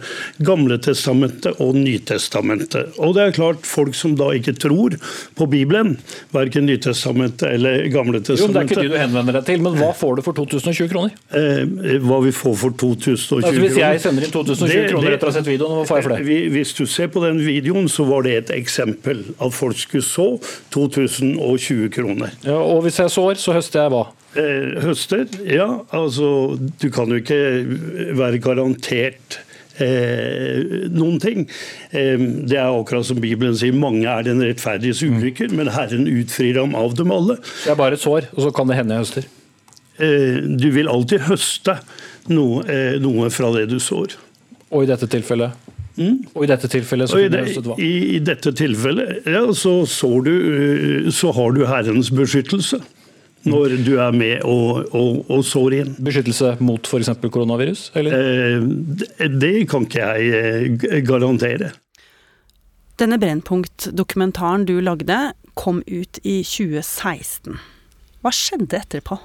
Gamle 0.42 0.81
testamentet 0.83 1.61
og 1.62 1.79
Nytestamentet. 1.79 2.96
Og 2.98 3.14
det 3.14 3.22
er 3.29 3.37
klart, 3.37 3.62
folk 3.66 3.94
som 3.94 4.16
da 4.18 4.33
ikke 4.35 4.57
tror 4.59 4.98
på 5.38 5.46
Bibelen, 5.52 5.94
verken 6.35 6.66
Nytestamentet 6.66 7.46
eller 7.52 7.87
Gamle 7.94 8.18
Jo, 8.26 8.48
men 8.50 8.57
Det 8.57 8.64
er 8.64 8.70
ikke 8.72 8.83
de 8.83 8.90
du 8.90 8.98
henvender 8.98 9.38
deg 9.38 9.46
til, 9.52 9.62
men 9.62 9.79
hva 9.79 9.92
får 9.94 10.18
du 10.18 10.26
for 10.26 10.35
2020 10.42 10.90
kroner? 10.90 11.14
eh, 11.31 11.62
Hva 12.02 12.18
vi 12.26 12.35
får 12.35 12.59
for 12.64 12.74
2020 12.74 13.31
kroner? 13.31 13.46
Altså, 13.46 13.62
hvis 13.62 13.79
jeg 13.79 14.02
sender 14.02 14.26
inn 14.26 14.35
2020 14.35 14.55
Det- 14.64 14.90
kroner 14.90 15.12
etter 15.12 15.26
å 15.28 15.30
ha 15.30 15.36
sett 15.36 15.46
videoen, 15.46 15.76
hva 15.76 15.86
får 15.86 15.96
jeg 15.96 16.04
for 16.06 16.16
det? 16.16 16.50
Hvis 16.56 16.74
du 16.76 16.86
ser 16.86 17.08
på 17.08 17.22
den 17.24 17.38
videoen, 17.44 17.88
så 17.88 18.06
var 18.08 18.22
det 18.22 18.36
et 18.36 18.56
eksempel. 18.56 19.24
At 19.40 19.52
folk 19.52 19.76
skulle 19.76 20.02
så 20.02 20.40
2020 20.70 21.90
kroner. 21.90 22.30
Ja, 22.44 22.56
og 22.56 22.82
hvis 22.84 22.96
jeg 22.98 23.10
sår, 23.10 23.34
så 23.36 23.52
høster 23.52 23.82
jeg 23.84 23.90
hva? 23.92 24.06
Eh, 24.36 24.80
høster? 24.84 25.26
Ja, 25.48 25.80
altså 25.92 26.58
Du 26.78 26.90
kan 26.90 27.08
jo 27.08 27.20
ikke 27.20 28.16
være 28.16 28.40
garantert 28.40 29.40
Eh, 29.78 30.88
noen 30.88 31.18
ting. 31.20 31.42
Eh, 31.92 32.16
det 32.16 32.56
er 32.56 32.72
akkurat 32.72 33.04
som 33.04 33.18
Bibelen 33.20 33.52
sier, 33.58 33.74
mange 33.76 34.06
er 34.08 34.22
den 34.24 34.40
rettferdiges 34.40 35.02
ulykker, 35.04 35.52
men 35.52 35.68
Herren 35.68 36.06
utfrir 36.08 36.56
ham 36.56 36.74
av 36.78 36.94
dem 36.96 37.12
alle. 37.12 37.36
Det 37.36 37.74
er 37.74 37.76
bare 37.76 37.98
sår, 38.00 38.30
og 38.32 38.46
så 38.46 38.54
kan 38.56 38.70
det 38.70 38.78
hende 38.78 38.96
jeg 38.96 39.04
høster? 39.04 39.26
Eh, 40.00 40.40
du 40.56 40.70
vil 40.72 40.88
alltid 40.88 41.26
høste 41.28 41.78
noe, 42.32 42.64
eh, 42.68 42.96
noe 43.04 43.28
fra 43.32 43.52
det 43.52 43.68
du 43.68 43.76
sår. 43.76 44.16
Og 44.74 44.85
i 44.85 44.90
dette 44.90 45.09
tilfellet? 45.11 45.72
Og 46.35 46.42
i 46.44 46.48
dette 46.50 46.68
tilfellet 46.68 47.09
så 47.09 47.20
i, 47.22 47.29
kunne 47.31 47.44
det, 47.46 47.76
i, 47.81 47.92
I 48.16 48.20
dette 48.20 48.52
tilfellet 48.52 49.24
ja, 49.33 49.46
så, 49.57 49.79
så, 49.88 50.11
du, 50.24 50.35
eh, 50.37 51.09
så 51.14 51.33
har 51.33 51.57
du 51.57 51.62
Herrens 51.68 52.11
beskyttelse 52.12 52.83
når 53.46 53.76
du 53.87 53.92
er 54.02 54.12
med 54.12 54.42
og, 54.44 54.90
og, 54.90 55.22
og 55.31 55.44
sår 55.46 55.76
inn. 55.79 55.94
Beskyttelse 56.02 56.57
mot 56.66 56.88
f.eks. 56.88 57.12
koronavirus? 57.22 57.90
Eller? 57.96 58.16
Eh, 58.18 58.66
det, 59.00 59.31
det 59.40 59.55
kan 59.70 59.87
ikke 59.87 60.11
jeg 60.11 60.74
eh, 60.83 60.98
garantere. 61.07 61.70
Denne 63.00 63.20
Brennpunkt-dokumentaren 63.20 64.66
du 64.68 64.79
lagde, 64.81 65.20
kom 65.57 65.83
ut 65.87 66.20
i 66.24 66.40
2016. 66.44 67.57
Hva 68.24 68.33
skjedde 68.35 68.81
etterpå? 68.83 69.20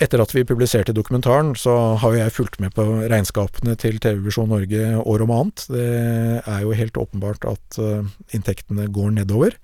Etter 0.00 0.22
at 0.22 0.32
vi 0.34 0.44
publiserte 0.48 0.94
dokumentaren, 0.96 1.52
så 1.58 1.72
har 2.00 2.14
jo 2.14 2.20
jeg 2.20 2.34
fulgt 2.34 2.58
med 2.62 2.72
på 2.74 2.84
regnskapene 3.10 3.76
til 3.78 3.98
TV-Visjon 4.02 4.50
Norge 4.50 4.84
år 4.98 5.24
om 5.26 5.32
annet. 5.36 5.64
Det 5.68 5.88
er 6.40 6.60
jo 6.64 6.76
helt 6.76 6.98
åpenbart 6.98 7.44
at 7.50 7.80
eh, 7.82 8.12
inntektene 8.34 8.88
går 8.92 9.12
nedover. 9.20 9.56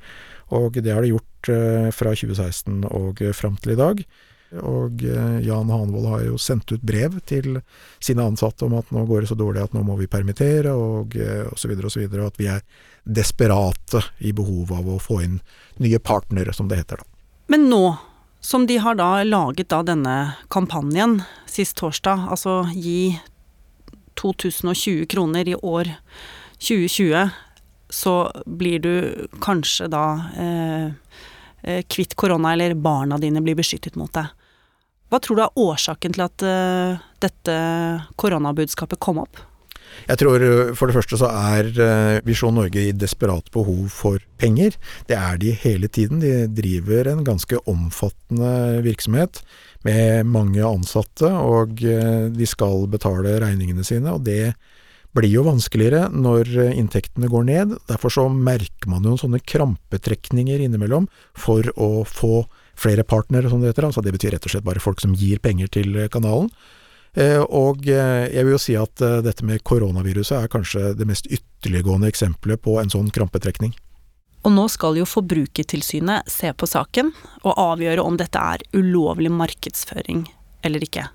Og 0.55 0.77
det 0.77 0.93
har 0.93 1.05
det 1.05 1.15
gjort 1.15 1.53
eh, 1.53 1.89
fra 1.95 2.13
2016 2.15 2.85
og 2.91 3.23
fram 3.37 3.57
til 3.63 3.75
i 3.75 3.79
dag. 3.81 4.03
Og 4.63 5.03
eh, 5.05 5.41
Jan 5.49 5.73
Hanvold 5.73 6.11
har 6.13 6.27
jo 6.29 6.39
sendt 6.41 6.71
ut 6.73 6.85
brev 6.87 7.19
til 7.29 7.59
sine 7.97 8.29
ansatte 8.29 8.69
om 8.69 8.77
at 8.79 8.93
nå 8.95 9.07
går 9.09 9.25
det 9.25 9.33
så 9.33 9.39
dårlig 9.39 9.65
at 9.65 9.75
nå 9.77 9.83
må 9.87 9.97
vi 9.99 10.11
permittere, 10.13 10.77
og 10.77 11.17
osv., 11.55 11.73
videre 11.73 12.21
og. 12.21 12.29
Og 12.29 12.29
at 12.29 12.39
vi 12.41 12.53
er 12.53 12.63
desperate 13.09 14.05
i 14.21 14.35
behov 14.37 14.77
av 14.77 14.93
å 14.93 15.01
få 15.03 15.23
inn 15.25 15.41
nye 15.83 15.99
partnere, 15.99 16.53
som 16.53 16.69
det 16.69 16.83
heter 16.83 17.01
da. 17.01 17.11
Men 17.49 17.65
nå, 17.73 17.83
som 18.41 18.67
de 18.67 18.79
har 18.79 18.95
da 18.99 19.25
laget 19.25 19.69
da 19.73 19.83
denne 19.83 20.17
kampanjen 20.53 21.19
sist 21.47 21.77
torsdag, 21.81 22.29
altså 22.31 22.63
gi 22.73 23.19
2020 24.19 25.07
kroner 25.11 25.49
i 25.49 25.55
år 25.55 25.91
2020, 26.59 27.31
så 27.91 28.15
blir 28.47 28.79
du 28.85 29.29
kanskje 29.41 29.89
da 29.91 30.05
eh, 30.37 30.87
eh, 31.63 31.83
kvitt 31.89 32.15
korona, 32.15 32.53
eller 32.53 32.75
barna 32.75 33.19
dine 33.19 33.43
blir 33.43 33.59
beskyttet 33.59 33.97
mot 33.97 34.13
det. 34.15 34.27
Hva 35.09 35.21
tror 35.25 35.39
du 35.39 35.45
er 35.45 35.61
årsaken 35.63 36.17
til 36.17 36.25
at 36.27 36.45
eh, 36.45 37.05
dette 37.23 37.55
koronabudskapet 38.21 39.01
kom 39.01 39.23
opp? 39.23 39.41
Jeg 40.09 40.21
tror 40.23 40.45
eh, 40.45 40.73
for 40.79 40.89
det 40.89 40.97
første 40.97 41.19
så 41.21 41.29
er 41.53 41.69
eh, 41.69 42.21
Visjon 42.27 42.57
Norge 42.57 42.89
i 42.89 42.95
desperat 42.97 43.51
behov 43.55 43.89
for 43.93 44.23
penger. 44.41 44.77
Det 45.09 45.19
er 45.19 45.41
de 45.41 45.53
hele 45.65 45.91
tiden. 45.93 46.23
De 46.23 46.47
driver 46.49 47.13
en 47.13 47.25
ganske 47.27 47.61
omfattende 47.69 48.81
virksomhet 48.87 49.43
med 49.87 50.27
mange 50.29 50.65
ansatte, 50.65 51.29
og 51.29 51.85
eh, 51.85 52.29
de 52.33 52.49
skal 52.49 52.89
betale 52.91 53.39
regningene 53.43 53.87
sine. 53.87 54.17
og 54.17 54.25
det 54.29 54.55
blir 55.17 55.33
jo 55.33 55.43
vanskeligere 55.47 56.11
når 56.13 56.51
inntektene 56.77 57.31
går 57.33 57.47
ned. 57.49 57.71
Derfor 57.89 58.13
så 58.13 58.27
merker 58.29 58.91
man 58.93 59.07
jo 59.09 59.17
sånne 59.19 59.41
krampetrekninger 59.41 60.61
innimellom 60.63 61.09
for 61.35 61.65
å 61.81 62.05
få 62.07 62.45
flere 62.79 63.03
partnere, 63.09 63.49
som 63.51 63.65
det 63.65 63.73
heter. 63.73 63.89
Altså 63.89 64.05
det 64.05 64.13
betyr 64.15 64.37
rett 64.37 64.45
og 64.47 64.53
slett 64.53 64.67
bare 64.69 64.85
folk 64.85 65.01
som 65.03 65.17
gir 65.19 65.41
penger 65.43 65.73
til 65.75 65.97
kanalen. 66.13 66.53
Eh, 67.15 67.41
Og 67.41 67.89
eh, 67.89 68.29
jeg 68.35 68.45
vil 68.45 68.55
jo 68.55 68.61
si 68.63 68.77
at 68.79 69.03
eh, 69.05 69.21
dette 69.25 69.47
med 69.47 69.65
koronaviruset 69.67 70.37
er 70.43 70.53
kanskje 70.53 70.93
det 70.99 71.07
mest 71.09 71.29
ytterliggående 71.31 72.11
eksempelet 72.11 72.61
på 72.63 72.79
en 72.81 72.93
sånn 72.93 73.11
krampetrekning. 73.15 73.75
Og 74.47 74.55
nå 74.55 74.69
skal 74.71 74.97
jo 75.01 75.09
Forbrukertilsynet 75.09 76.29
se 76.31 76.53
på 76.55 76.69
saken 76.69 77.11
og 77.43 77.59
avgjøre 77.59 78.05
om 78.05 78.17
dette 78.21 78.39
er 78.39 78.63
ulovlig 78.77 79.33
markedsføring 79.35 80.29
eller 80.63 80.85
ikke. 80.85 81.09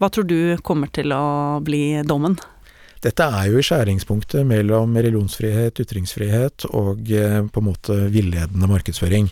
Hva 0.00 0.08
tror 0.10 0.26
du 0.26 0.56
kommer 0.64 0.90
til 0.90 1.12
å 1.14 1.60
bli 1.62 2.00
dommen? 2.08 2.38
Dette 3.02 3.26
er 3.26 3.50
jo 3.50 3.58
i 3.58 3.66
skjæringspunktet 3.66 4.46
mellom 4.46 4.94
religionsfrihet, 4.94 5.78
ytringsfrihet 5.82 6.66
og 6.70 7.02
på 7.06 7.62
en 7.62 7.66
måte 7.66 7.96
villedende 8.14 8.68
markedsføring. 8.70 9.28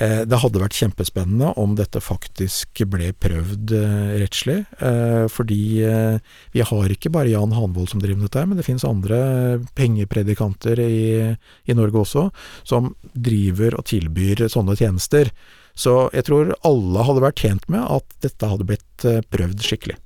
Eh, 0.00 0.22
Det 0.24 0.38
hadde 0.40 0.62
vært 0.62 0.78
kjempespennende 0.78 1.52
om 1.60 1.74
dette 1.76 2.00
faktisk 2.00 2.80
ble 2.88 3.10
prøvd 3.20 3.74
eh, 3.76 4.12
rettslig, 4.22 4.58
eh, 4.80 5.26
fordi 5.28 5.60
vi 6.54 6.64
har 6.64 6.92
ikke 6.94 7.12
bare 7.12 7.32
Jan 7.32 7.52
Hanvold 7.52 7.90
som 7.92 8.00
driver 8.00 8.22
med 8.22 8.30
dette, 8.30 8.46
men 8.48 8.56
det 8.56 8.64
finnes 8.64 8.86
andre 8.86 9.60
pengepredikanter 9.76 10.80
i, 10.80 11.36
i 11.68 11.76
Norge 11.76 12.00
også, 12.00 12.28
som 12.64 12.94
driver 13.12 13.76
og 13.76 13.86
tilbyr 13.90 14.46
sånne 14.48 14.76
tjenester. 14.78 15.32
Så 15.76 16.08
jeg 16.16 16.26
tror 16.28 16.54
alle 16.66 17.04
hadde 17.06 17.24
vært 17.24 17.44
tjent 17.44 17.68
med 17.72 17.84
at 17.84 18.16
dette 18.24 18.48
hadde 18.48 18.66
blitt 18.68 19.06
prøvd 19.32 19.64
skikkelig. 19.64 19.98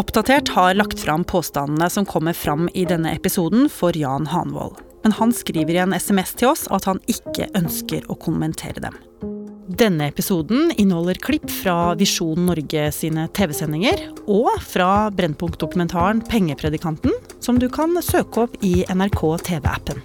Oppdatert 0.00 0.50
har 0.56 0.74
lagt 0.74 0.98
fram 0.98 1.22
påstandene 1.28 1.86
som 1.92 2.08
kommer 2.08 2.34
fram 2.34 2.66
i 2.74 2.88
denne 2.88 3.14
episoden 3.14 3.68
for 3.70 3.96
Jan 3.96 4.32
Hanvold. 4.32 4.80
Men 5.04 5.12
han 5.20 5.32
skriver 5.36 5.76
i 5.76 5.82
en 5.84 5.94
SMS 5.94 6.32
til 6.40 6.54
oss 6.54 6.64
at 6.72 6.88
han 6.88 7.02
ikke 7.10 7.50
ønsker 7.58 8.08
å 8.08 8.16
kommentere 8.16 8.80
dem. 8.82 8.96
Denne 9.64 10.10
episoden 10.10 10.72
inneholder 10.76 11.18
klipp 11.24 11.48
fra 11.50 11.94
Visjon 11.98 12.44
Norge 12.46 12.88
sine 12.92 13.26
TV-sendinger, 13.36 14.02
og 14.28 14.50
fra 14.64 15.08
Brennpunkt-dokumentaren 15.16 16.20
Pengepredikanten, 16.28 17.16
som 17.40 17.60
du 17.60 17.70
kan 17.72 17.96
søke 18.04 18.44
opp 18.44 18.60
i 18.64 18.76
NRK 18.92 19.24
TV-appen. 19.48 20.04